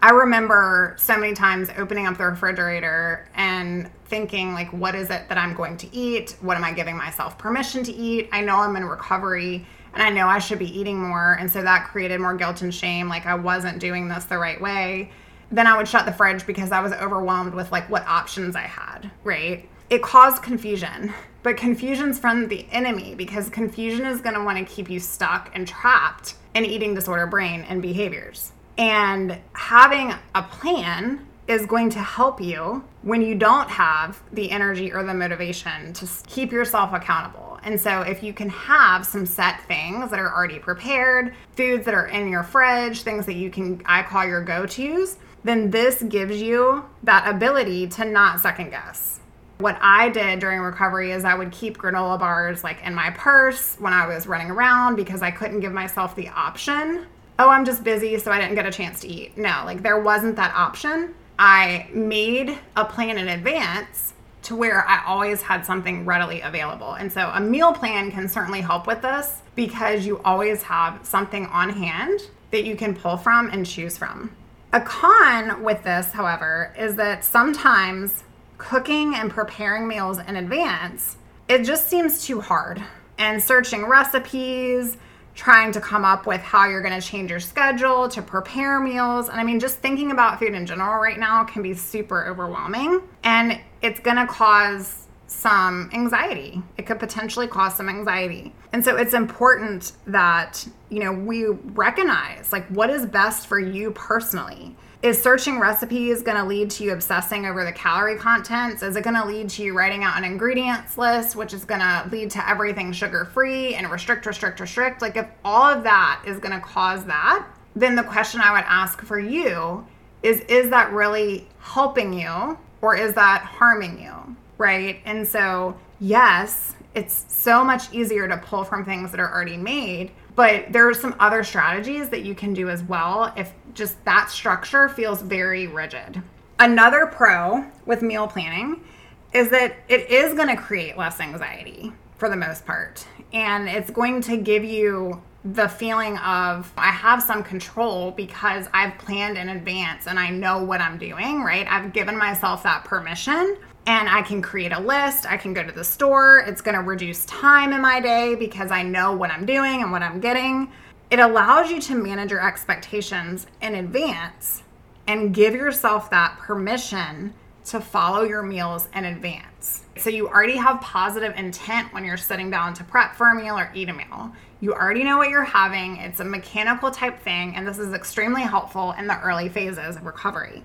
I 0.00 0.10
remember 0.10 0.94
so 0.96 1.18
many 1.18 1.34
times 1.34 1.70
opening 1.76 2.06
up 2.06 2.18
the 2.18 2.26
refrigerator 2.26 3.28
and 3.34 3.90
thinking, 4.06 4.54
like, 4.54 4.72
what 4.72 4.94
is 4.94 5.10
it 5.10 5.28
that 5.28 5.36
I'm 5.36 5.54
going 5.54 5.76
to 5.78 5.94
eat? 5.94 6.36
What 6.40 6.56
am 6.56 6.62
I 6.62 6.72
giving 6.72 6.96
myself 6.96 7.36
permission 7.36 7.82
to 7.84 7.92
eat? 7.92 8.28
I 8.30 8.40
know 8.40 8.58
I'm 8.58 8.76
in 8.76 8.84
recovery 8.84 9.66
and 9.94 10.02
I 10.02 10.10
know 10.10 10.28
I 10.28 10.38
should 10.38 10.60
be 10.60 10.78
eating 10.78 11.00
more. 11.00 11.32
And 11.32 11.50
so 11.50 11.62
that 11.62 11.88
created 11.88 12.20
more 12.20 12.34
guilt 12.34 12.62
and 12.62 12.72
shame, 12.72 13.08
like 13.08 13.26
I 13.26 13.34
wasn't 13.34 13.80
doing 13.80 14.08
this 14.08 14.24
the 14.26 14.38
right 14.38 14.60
way. 14.60 15.10
Then 15.50 15.66
I 15.66 15.76
would 15.76 15.88
shut 15.88 16.06
the 16.06 16.12
fridge 16.12 16.46
because 16.46 16.70
I 16.70 16.80
was 16.80 16.92
overwhelmed 16.92 17.54
with 17.54 17.72
like 17.72 17.90
what 17.90 18.06
options 18.06 18.54
I 18.54 18.62
had, 18.62 19.10
right? 19.24 19.68
It 19.90 20.02
caused 20.02 20.42
confusion, 20.42 21.12
but 21.42 21.56
confusion's 21.56 22.20
from 22.20 22.46
the 22.46 22.66
enemy 22.70 23.16
because 23.16 23.48
confusion 23.48 24.06
is 24.06 24.22
want 24.22 24.58
to 24.58 24.64
keep 24.64 24.88
you 24.88 25.00
stuck 25.00 25.50
and 25.54 25.66
trapped 25.66 26.34
in 26.54 26.64
eating 26.64 26.94
disorder 26.94 27.26
brain 27.26 27.62
and 27.62 27.82
behaviors. 27.82 28.52
And 28.78 29.36
having 29.54 30.14
a 30.36 30.42
plan 30.42 31.26
is 31.48 31.66
going 31.66 31.90
to 31.90 31.98
help 31.98 32.40
you 32.40 32.84
when 33.02 33.22
you 33.22 33.34
don't 33.34 33.68
have 33.68 34.22
the 34.32 34.50
energy 34.50 34.92
or 34.92 35.02
the 35.02 35.14
motivation 35.14 35.92
to 35.94 36.06
keep 36.26 36.52
yourself 36.52 36.92
accountable. 36.92 37.58
And 37.64 37.80
so, 37.80 38.02
if 38.02 38.22
you 38.22 38.32
can 38.32 38.50
have 38.50 39.04
some 39.04 39.26
set 39.26 39.62
things 39.62 40.10
that 40.10 40.20
are 40.20 40.32
already 40.32 40.60
prepared, 40.60 41.34
foods 41.56 41.84
that 41.86 41.94
are 41.94 42.06
in 42.06 42.28
your 42.28 42.44
fridge, 42.44 43.02
things 43.02 43.26
that 43.26 43.34
you 43.34 43.50
can, 43.50 43.82
I 43.84 44.02
call 44.02 44.24
your 44.24 44.42
go 44.42 44.64
tos, 44.64 45.16
then 45.42 45.70
this 45.70 46.02
gives 46.02 46.40
you 46.40 46.84
that 47.02 47.26
ability 47.26 47.88
to 47.88 48.04
not 48.04 48.40
second 48.40 48.70
guess. 48.70 49.20
What 49.58 49.76
I 49.80 50.08
did 50.08 50.38
during 50.38 50.60
recovery 50.60 51.10
is 51.10 51.24
I 51.24 51.34
would 51.34 51.50
keep 51.50 51.78
granola 51.78 52.18
bars 52.18 52.62
like 52.62 52.80
in 52.84 52.94
my 52.94 53.10
purse 53.10 53.74
when 53.80 53.92
I 53.92 54.06
was 54.06 54.28
running 54.28 54.52
around 54.52 54.94
because 54.94 55.20
I 55.20 55.32
couldn't 55.32 55.60
give 55.60 55.72
myself 55.72 56.14
the 56.14 56.28
option 56.28 57.06
oh, 57.38 57.48
I'm 57.48 57.64
just 57.64 57.84
busy, 57.84 58.18
so 58.18 58.32
I 58.32 58.40
didn't 58.40 58.54
get 58.54 58.66
a 58.66 58.72
chance 58.72 59.00
to 59.00 59.08
eat. 59.08 59.36
No, 59.36 59.62
like 59.64 59.82
there 59.82 60.00
wasn't 60.00 60.36
that 60.36 60.54
option. 60.54 61.14
I 61.38 61.88
made 61.92 62.58
a 62.76 62.84
plan 62.84 63.16
in 63.18 63.28
advance 63.28 64.14
to 64.42 64.56
where 64.56 64.86
I 64.88 65.04
always 65.04 65.42
had 65.42 65.64
something 65.64 66.04
readily 66.04 66.40
available. 66.40 66.94
And 66.94 67.12
so 67.12 67.30
a 67.32 67.40
meal 67.40 67.72
plan 67.72 68.10
can 68.10 68.28
certainly 68.28 68.60
help 68.60 68.86
with 68.86 69.02
this 69.02 69.42
because 69.54 70.06
you 70.06 70.20
always 70.24 70.62
have 70.64 71.04
something 71.04 71.46
on 71.46 71.70
hand 71.70 72.20
that 72.50 72.64
you 72.64 72.76
can 72.76 72.94
pull 72.94 73.16
from 73.16 73.50
and 73.50 73.66
choose 73.66 73.98
from. 73.98 74.34
A 74.72 74.80
con 74.80 75.62
with 75.62 75.82
this, 75.84 76.12
however, 76.12 76.74
is 76.78 76.96
that 76.96 77.24
sometimes 77.24 78.24
cooking 78.58 79.14
and 79.14 79.30
preparing 79.30 79.86
meals 79.86 80.18
in 80.18 80.36
advance, 80.36 81.16
it 81.48 81.64
just 81.64 81.88
seems 81.88 82.24
too 82.24 82.40
hard. 82.40 82.82
And 83.18 83.42
searching 83.42 83.86
recipes, 83.86 84.96
trying 85.38 85.70
to 85.70 85.80
come 85.80 86.04
up 86.04 86.26
with 86.26 86.40
how 86.40 86.68
you're 86.68 86.82
going 86.82 87.00
to 87.00 87.06
change 87.06 87.30
your 87.30 87.38
schedule 87.38 88.08
to 88.08 88.20
prepare 88.20 88.80
meals. 88.80 89.28
And 89.28 89.40
I 89.40 89.44
mean, 89.44 89.60
just 89.60 89.78
thinking 89.78 90.10
about 90.10 90.40
food 90.40 90.52
in 90.52 90.66
general 90.66 91.00
right 91.00 91.16
now 91.16 91.44
can 91.44 91.62
be 91.62 91.74
super 91.74 92.26
overwhelming 92.26 93.02
and 93.22 93.60
it's 93.80 94.00
going 94.00 94.16
to 94.16 94.26
cause 94.26 95.06
some 95.28 95.90
anxiety. 95.92 96.60
It 96.76 96.86
could 96.86 96.98
potentially 96.98 97.46
cause 97.46 97.76
some 97.76 97.88
anxiety. 97.88 98.52
And 98.72 98.84
so 98.84 98.96
it's 98.96 99.14
important 99.14 99.92
that, 100.08 100.66
you 100.88 101.04
know, 101.04 101.12
we 101.12 101.46
recognize 101.46 102.50
like 102.50 102.66
what 102.66 102.90
is 102.90 103.06
best 103.06 103.46
for 103.46 103.60
you 103.60 103.92
personally 103.92 104.74
is 105.00 105.20
searching 105.20 105.60
recipes 105.60 106.22
going 106.22 106.36
to 106.36 106.44
lead 106.44 106.70
to 106.70 106.84
you 106.84 106.92
obsessing 106.92 107.46
over 107.46 107.64
the 107.64 107.72
calorie 107.72 108.16
contents? 108.16 108.82
Is 108.82 108.96
it 108.96 109.04
going 109.04 109.14
to 109.14 109.24
lead 109.24 109.48
to 109.50 109.62
you 109.62 109.76
writing 109.76 110.02
out 110.02 110.18
an 110.18 110.24
ingredients 110.24 110.98
list, 110.98 111.36
which 111.36 111.54
is 111.54 111.64
going 111.64 111.80
to 111.80 112.08
lead 112.10 112.30
to 112.32 112.48
everything 112.48 112.92
sugar 112.92 113.24
free 113.24 113.74
and 113.74 113.88
restrict, 113.90 114.26
restrict, 114.26 114.58
restrict? 114.58 115.00
Like, 115.00 115.16
if 115.16 115.28
all 115.44 115.64
of 115.64 115.84
that 115.84 116.22
is 116.26 116.38
going 116.38 116.52
to 116.52 116.60
cause 116.60 117.04
that, 117.04 117.46
then 117.76 117.94
the 117.94 118.02
question 118.02 118.40
I 118.40 118.52
would 118.52 118.64
ask 118.66 119.00
for 119.02 119.20
you 119.20 119.86
is 120.24 120.40
Is 120.42 120.70
that 120.70 120.92
really 120.92 121.46
helping 121.60 122.12
you 122.12 122.58
or 122.82 122.96
is 122.96 123.14
that 123.14 123.42
harming 123.42 124.00
you? 124.00 124.36
Right. 124.56 125.00
And 125.04 125.26
so, 125.26 125.78
yes, 126.00 126.74
it's 126.96 127.24
so 127.28 127.64
much 127.64 127.92
easier 127.92 128.26
to 128.26 128.36
pull 128.38 128.64
from 128.64 128.84
things 128.84 129.12
that 129.12 129.20
are 129.20 129.32
already 129.32 129.56
made 129.56 130.10
but 130.38 130.72
there 130.72 130.88
are 130.88 130.94
some 130.94 131.16
other 131.18 131.42
strategies 131.42 132.10
that 132.10 132.22
you 132.22 132.32
can 132.32 132.54
do 132.54 132.68
as 132.70 132.80
well 132.84 133.32
if 133.36 133.52
just 133.74 134.04
that 134.04 134.30
structure 134.30 134.88
feels 134.88 135.20
very 135.20 135.66
rigid. 135.66 136.22
Another 136.60 137.06
pro 137.06 137.64
with 137.86 138.02
meal 138.02 138.28
planning 138.28 138.84
is 139.32 139.50
that 139.50 139.74
it 139.88 140.08
is 140.08 140.34
going 140.34 140.46
to 140.46 140.54
create 140.54 140.96
less 140.96 141.18
anxiety 141.18 141.92
for 142.18 142.28
the 142.28 142.36
most 142.36 142.64
part. 142.64 143.04
And 143.32 143.68
it's 143.68 143.90
going 143.90 144.20
to 144.22 144.36
give 144.36 144.62
you 144.62 145.20
the 145.44 145.66
feeling 145.66 146.16
of 146.18 146.72
I 146.76 146.92
have 146.92 147.20
some 147.20 147.42
control 147.42 148.12
because 148.12 148.68
I've 148.72 148.96
planned 148.96 149.38
in 149.38 149.48
advance 149.48 150.06
and 150.06 150.20
I 150.20 150.30
know 150.30 150.62
what 150.62 150.80
I'm 150.80 150.98
doing, 150.98 151.42
right? 151.42 151.66
I've 151.68 151.92
given 151.92 152.16
myself 152.16 152.62
that 152.62 152.84
permission 152.84 153.56
and 153.88 154.06
I 154.06 154.20
can 154.20 154.42
create 154.42 154.72
a 154.72 154.78
list. 154.78 155.24
I 155.24 155.38
can 155.38 155.54
go 155.54 155.62
to 155.62 155.72
the 155.72 155.82
store. 155.82 156.44
It's 156.46 156.60
going 156.60 156.74
to 156.74 156.82
reduce 156.82 157.24
time 157.24 157.72
in 157.72 157.80
my 157.80 158.00
day 158.00 158.34
because 158.34 158.70
I 158.70 158.82
know 158.82 159.16
what 159.16 159.30
I'm 159.30 159.46
doing 159.46 159.80
and 159.80 159.90
what 159.90 160.02
I'm 160.02 160.20
getting. 160.20 160.70
It 161.10 161.20
allows 161.20 161.70
you 161.70 161.80
to 161.80 161.94
manage 161.94 162.30
your 162.30 162.46
expectations 162.46 163.46
in 163.62 163.74
advance 163.74 164.62
and 165.06 165.32
give 165.32 165.54
yourself 165.54 166.10
that 166.10 166.38
permission 166.38 167.32
to 167.64 167.80
follow 167.80 168.24
your 168.24 168.42
meals 168.42 168.88
in 168.94 169.06
advance. 169.06 169.84
So 169.96 170.10
you 170.10 170.28
already 170.28 170.58
have 170.58 170.82
positive 170.82 171.34
intent 171.36 171.94
when 171.94 172.04
you're 172.04 172.18
sitting 172.18 172.50
down 172.50 172.74
to 172.74 172.84
prep 172.84 173.14
for 173.14 173.30
a 173.30 173.34
meal 173.34 173.58
or 173.58 173.70
eat 173.74 173.88
a 173.88 173.94
meal. 173.94 174.32
You 174.60 174.74
already 174.74 175.04
know 175.04 175.18
what 175.18 175.28
you're 175.28 175.44
having. 175.44 175.98
It's 175.98 176.18
a 176.18 176.24
mechanical 176.24 176.90
type 176.90 177.20
thing, 177.20 177.54
and 177.54 177.66
this 177.66 177.78
is 177.78 177.92
extremely 177.94 178.42
helpful 178.42 178.92
in 178.98 179.06
the 179.06 179.20
early 179.20 179.48
phases 179.48 179.96
of 179.96 180.04
recovery. 180.04 180.64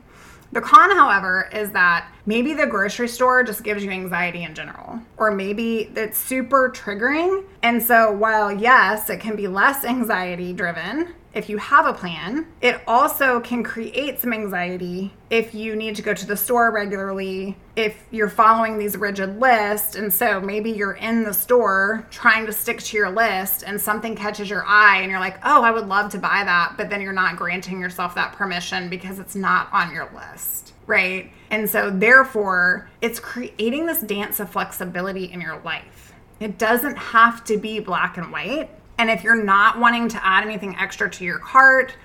The 0.52 0.62
con, 0.62 0.92
however, 0.92 1.50
is 1.52 1.72
that 1.72 2.12
maybe 2.26 2.54
the 2.54 2.68
grocery 2.68 3.08
store 3.08 3.44
just 3.44 3.64
gives 3.64 3.84
you 3.84 3.90
anxiety 3.90 4.44
in 4.44 4.54
general, 4.54 5.00
or 5.18 5.32
maybe 5.32 5.92
it's 5.96 6.18
super 6.18 6.70
triggering. 6.70 7.44
And 7.62 7.82
so, 7.82 8.12
while 8.12 8.52
yes, 8.52 9.10
it 9.10 9.20
can 9.20 9.36
be 9.36 9.48
less 9.48 9.84
anxiety 9.84 10.54
driven, 10.54 11.14
if 11.34 11.50
you 11.50 11.58
have 11.58 11.88
a 11.88 11.94
plan, 11.94 12.46
it 12.62 12.80
also 12.88 13.40
can 13.40 13.64
create 13.64 14.20
some 14.20 14.34
anxiety 14.34 15.12
if 15.32 15.56
you 15.56 15.76
need 15.76 15.96
to 15.96 16.04
go 16.04 16.14
to 16.14 16.28
the 16.28 16.38
store 16.38 16.72
regularly, 16.72 17.58
if 17.76 18.06
you're 18.12 18.30
following 18.30 18.78
these 18.78 18.96
rigid 18.96 19.40
lists. 19.40 19.96
And 19.96 20.14
so 20.14 20.40
maybe 20.40 20.70
you're 20.70 20.94
in 20.94 21.24
the 21.24 21.34
store 21.34 22.06
trying 22.12 22.46
to 22.46 22.54
stick 22.54 22.80
to 22.82 22.98
your 22.98 23.10
list 23.10 23.64
and 23.66 23.82
something 23.82 24.16
catches 24.16 24.48
your 24.48 24.64
eye 24.66 25.00
and 25.02 25.10
you're 25.10 25.20
like, 25.20 25.40
oh, 25.44 25.64
I 25.64 25.72
would 25.72 25.88
love 25.88 26.12
to 26.12 26.20
buy 26.20 26.44
that. 26.44 26.76
But 26.78 26.92
then 26.92 27.02
you're 27.02 27.14
not 27.14 27.36
granting 27.36 27.80
yourself 27.80 28.14
that 28.14 28.34
permission 28.34 28.90
because 28.90 29.18
it's 29.18 29.36
not 29.36 29.74
on 29.74 29.92
your 29.92 30.12
list. 30.14 30.74
Right. 30.86 31.32
And 31.50 31.70
so, 31.70 31.90
therefore, 31.90 32.90
it's 33.02 33.20
creating 33.20 33.86
this 33.86 34.02
dance 34.02 34.40
of 34.40 34.50
flexibility 34.50 35.26
in 35.26 35.40
your 35.40 35.60
life. 35.62 36.14
It 36.40 36.58
doesn't 36.58 36.98
have 36.98 37.44
to 37.46 37.58
be 37.58 37.80
black 37.80 38.18
and 38.18 38.32
white 38.32 38.70
and 38.98 39.10
if 39.10 39.24
you're 39.24 39.44
not 39.44 39.80
wanting 39.80 40.08
to 40.10 40.26
add 40.26 40.44
anything 40.44 40.76
extra 40.78 41.10
to 41.10 41.26
your 41.26 41.40
cart, 41.40 41.96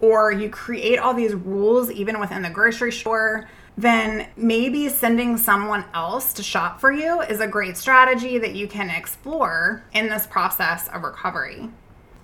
or 0.00 0.32
you 0.32 0.50
create 0.50 0.98
all 0.98 1.14
these 1.14 1.34
rules 1.34 1.90
even 1.90 2.18
within 2.18 2.42
the 2.42 2.50
grocery 2.50 2.92
store, 2.92 3.48
then 3.76 4.28
maybe 4.36 4.88
sending 4.88 5.36
someone 5.38 5.84
else 5.94 6.32
to 6.34 6.42
shop 6.42 6.80
for 6.80 6.92
you 6.92 7.20
is 7.22 7.40
a 7.40 7.46
great 7.46 7.76
strategy 7.76 8.36
that 8.38 8.54
you 8.54 8.66
can 8.66 8.90
explore 8.90 9.84
in 9.94 10.08
this 10.08 10.26
process 10.26 10.88
of 10.88 11.02
recovery. 11.02 11.70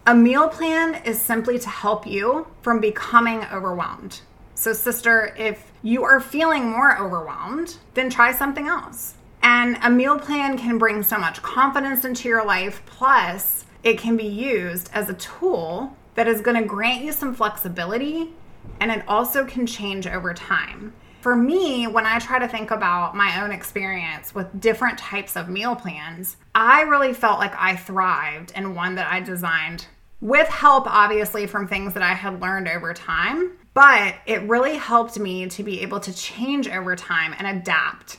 A 0.06 0.14
meal 0.14 0.48
plan 0.48 1.02
is 1.04 1.20
simply 1.20 1.58
to 1.58 1.68
help 1.68 2.06
you 2.06 2.46
from 2.62 2.80
becoming 2.80 3.44
overwhelmed. 3.52 4.20
So, 4.54 4.72
sister, 4.72 5.34
if 5.38 5.70
you 5.82 6.02
are 6.02 6.20
feeling 6.20 6.70
more 6.70 6.98
overwhelmed, 6.98 7.76
then 7.94 8.10
try 8.10 8.32
something 8.32 8.66
else. 8.66 9.14
And 9.42 9.78
a 9.82 9.90
meal 9.90 10.18
plan 10.18 10.58
can 10.58 10.78
bring 10.78 11.02
so 11.02 11.16
much 11.18 11.42
confidence 11.42 12.04
into 12.04 12.28
your 12.28 12.44
life. 12.44 12.82
Plus, 12.86 13.66
it 13.82 13.98
can 13.98 14.16
be 14.16 14.26
used 14.26 14.90
as 14.92 15.08
a 15.08 15.14
tool 15.14 15.96
that 16.14 16.26
is 16.26 16.40
going 16.40 16.60
to 16.60 16.68
grant 16.68 17.04
you 17.04 17.12
some 17.12 17.34
flexibility 17.34 18.32
and 18.80 18.90
it 18.90 19.04
also 19.06 19.44
can 19.44 19.66
change 19.66 20.06
over 20.06 20.34
time. 20.34 20.92
For 21.20 21.34
me, 21.34 21.86
when 21.86 22.06
I 22.06 22.18
try 22.18 22.38
to 22.38 22.48
think 22.48 22.70
about 22.70 23.16
my 23.16 23.42
own 23.42 23.50
experience 23.50 24.34
with 24.34 24.60
different 24.60 24.98
types 24.98 25.36
of 25.36 25.48
meal 25.48 25.74
plans, 25.74 26.36
I 26.54 26.82
really 26.82 27.12
felt 27.12 27.38
like 27.38 27.54
I 27.56 27.76
thrived 27.76 28.52
in 28.54 28.74
one 28.74 28.94
that 28.94 29.12
I 29.12 29.20
designed 29.20 29.86
with 30.20 30.48
help, 30.48 30.86
obviously, 30.86 31.46
from 31.46 31.66
things 31.66 31.94
that 31.94 32.02
I 32.02 32.14
had 32.14 32.40
learned 32.40 32.68
over 32.68 32.94
time. 32.94 33.52
But 33.74 34.16
it 34.26 34.42
really 34.42 34.76
helped 34.76 35.18
me 35.18 35.48
to 35.48 35.62
be 35.62 35.82
able 35.82 36.00
to 36.00 36.12
change 36.12 36.68
over 36.68 36.96
time 36.96 37.34
and 37.38 37.46
adapt 37.46 38.18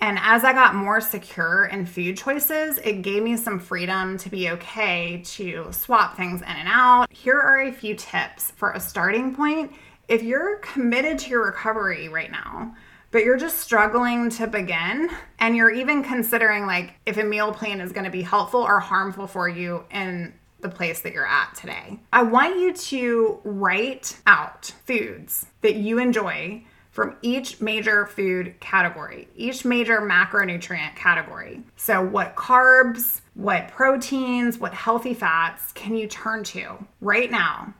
and 0.00 0.18
as 0.20 0.44
I 0.44 0.52
got 0.52 0.74
more 0.74 1.00
secure 1.00 1.66
in 1.66 1.84
food 1.84 2.16
choices, 2.16 2.78
it 2.78 3.02
gave 3.02 3.22
me 3.22 3.36
some 3.36 3.58
freedom 3.58 4.16
to 4.18 4.30
be 4.30 4.50
okay 4.50 5.22
to 5.24 5.68
swap 5.72 6.16
things 6.16 6.40
in 6.40 6.48
and 6.48 6.68
out. 6.68 7.12
Here 7.12 7.38
are 7.38 7.60
a 7.60 7.72
few 7.72 7.94
tips 7.94 8.50
for 8.52 8.72
a 8.72 8.80
starting 8.80 9.34
point. 9.34 9.72
If 10.08 10.22
you're 10.22 10.56
committed 10.58 11.18
to 11.20 11.30
your 11.30 11.44
recovery 11.44 12.08
right 12.08 12.30
now, 12.30 12.74
but 13.10 13.24
you're 13.24 13.36
just 13.36 13.58
struggling 13.58 14.30
to 14.30 14.46
begin, 14.46 15.10
and 15.38 15.56
you're 15.56 15.70
even 15.70 16.02
considering 16.02 16.64
like 16.64 16.94
if 17.06 17.16
a 17.16 17.24
meal 17.24 17.52
plan 17.52 17.80
is 17.80 17.92
going 17.92 18.04
to 18.04 18.10
be 18.10 18.22
helpful 18.22 18.60
or 18.60 18.78
harmful 18.78 19.26
for 19.26 19.48
you 19.48 19.84
in 19.90 20.32
the 20.60 20.68
place 20.68 21.00
that 21.00 21.12
you're 21.12 21.26
at 21.26 21.54
today. 21.54 21.98
I 22.12 22.22
want 22.22 22.58
you 22.58 22.72
to 22.72 23.40
write 23.44 24.18
out 24.26 24.72
foods 24.84 25.46
that 25.62 25.76
you 25.76 25.98
enjoy 25.98 26.64
from 26.90 27.16
each 27.22 27.60
major 27.60 28.06
food 28.06 28.58
category, 28.60 29.28
each 29.36 29.64
major 29.64 30.00
macronutrient 30.00 30.96
category. 30.96 31.62
So, 31.76 32.04
what 32.04 32.36
carbs, 32.36 33.20
what 33.34 33.68
proteins, 33.68 34.58
what 34.58 34.74
healthy 34.74 35.14
fats 35.14 35.72
can 35.72 35.96
you 35.96 36.06
turn 36.06 36.44
to 36.44 36.84
right 37.00 37.30
now? 37.30 37.74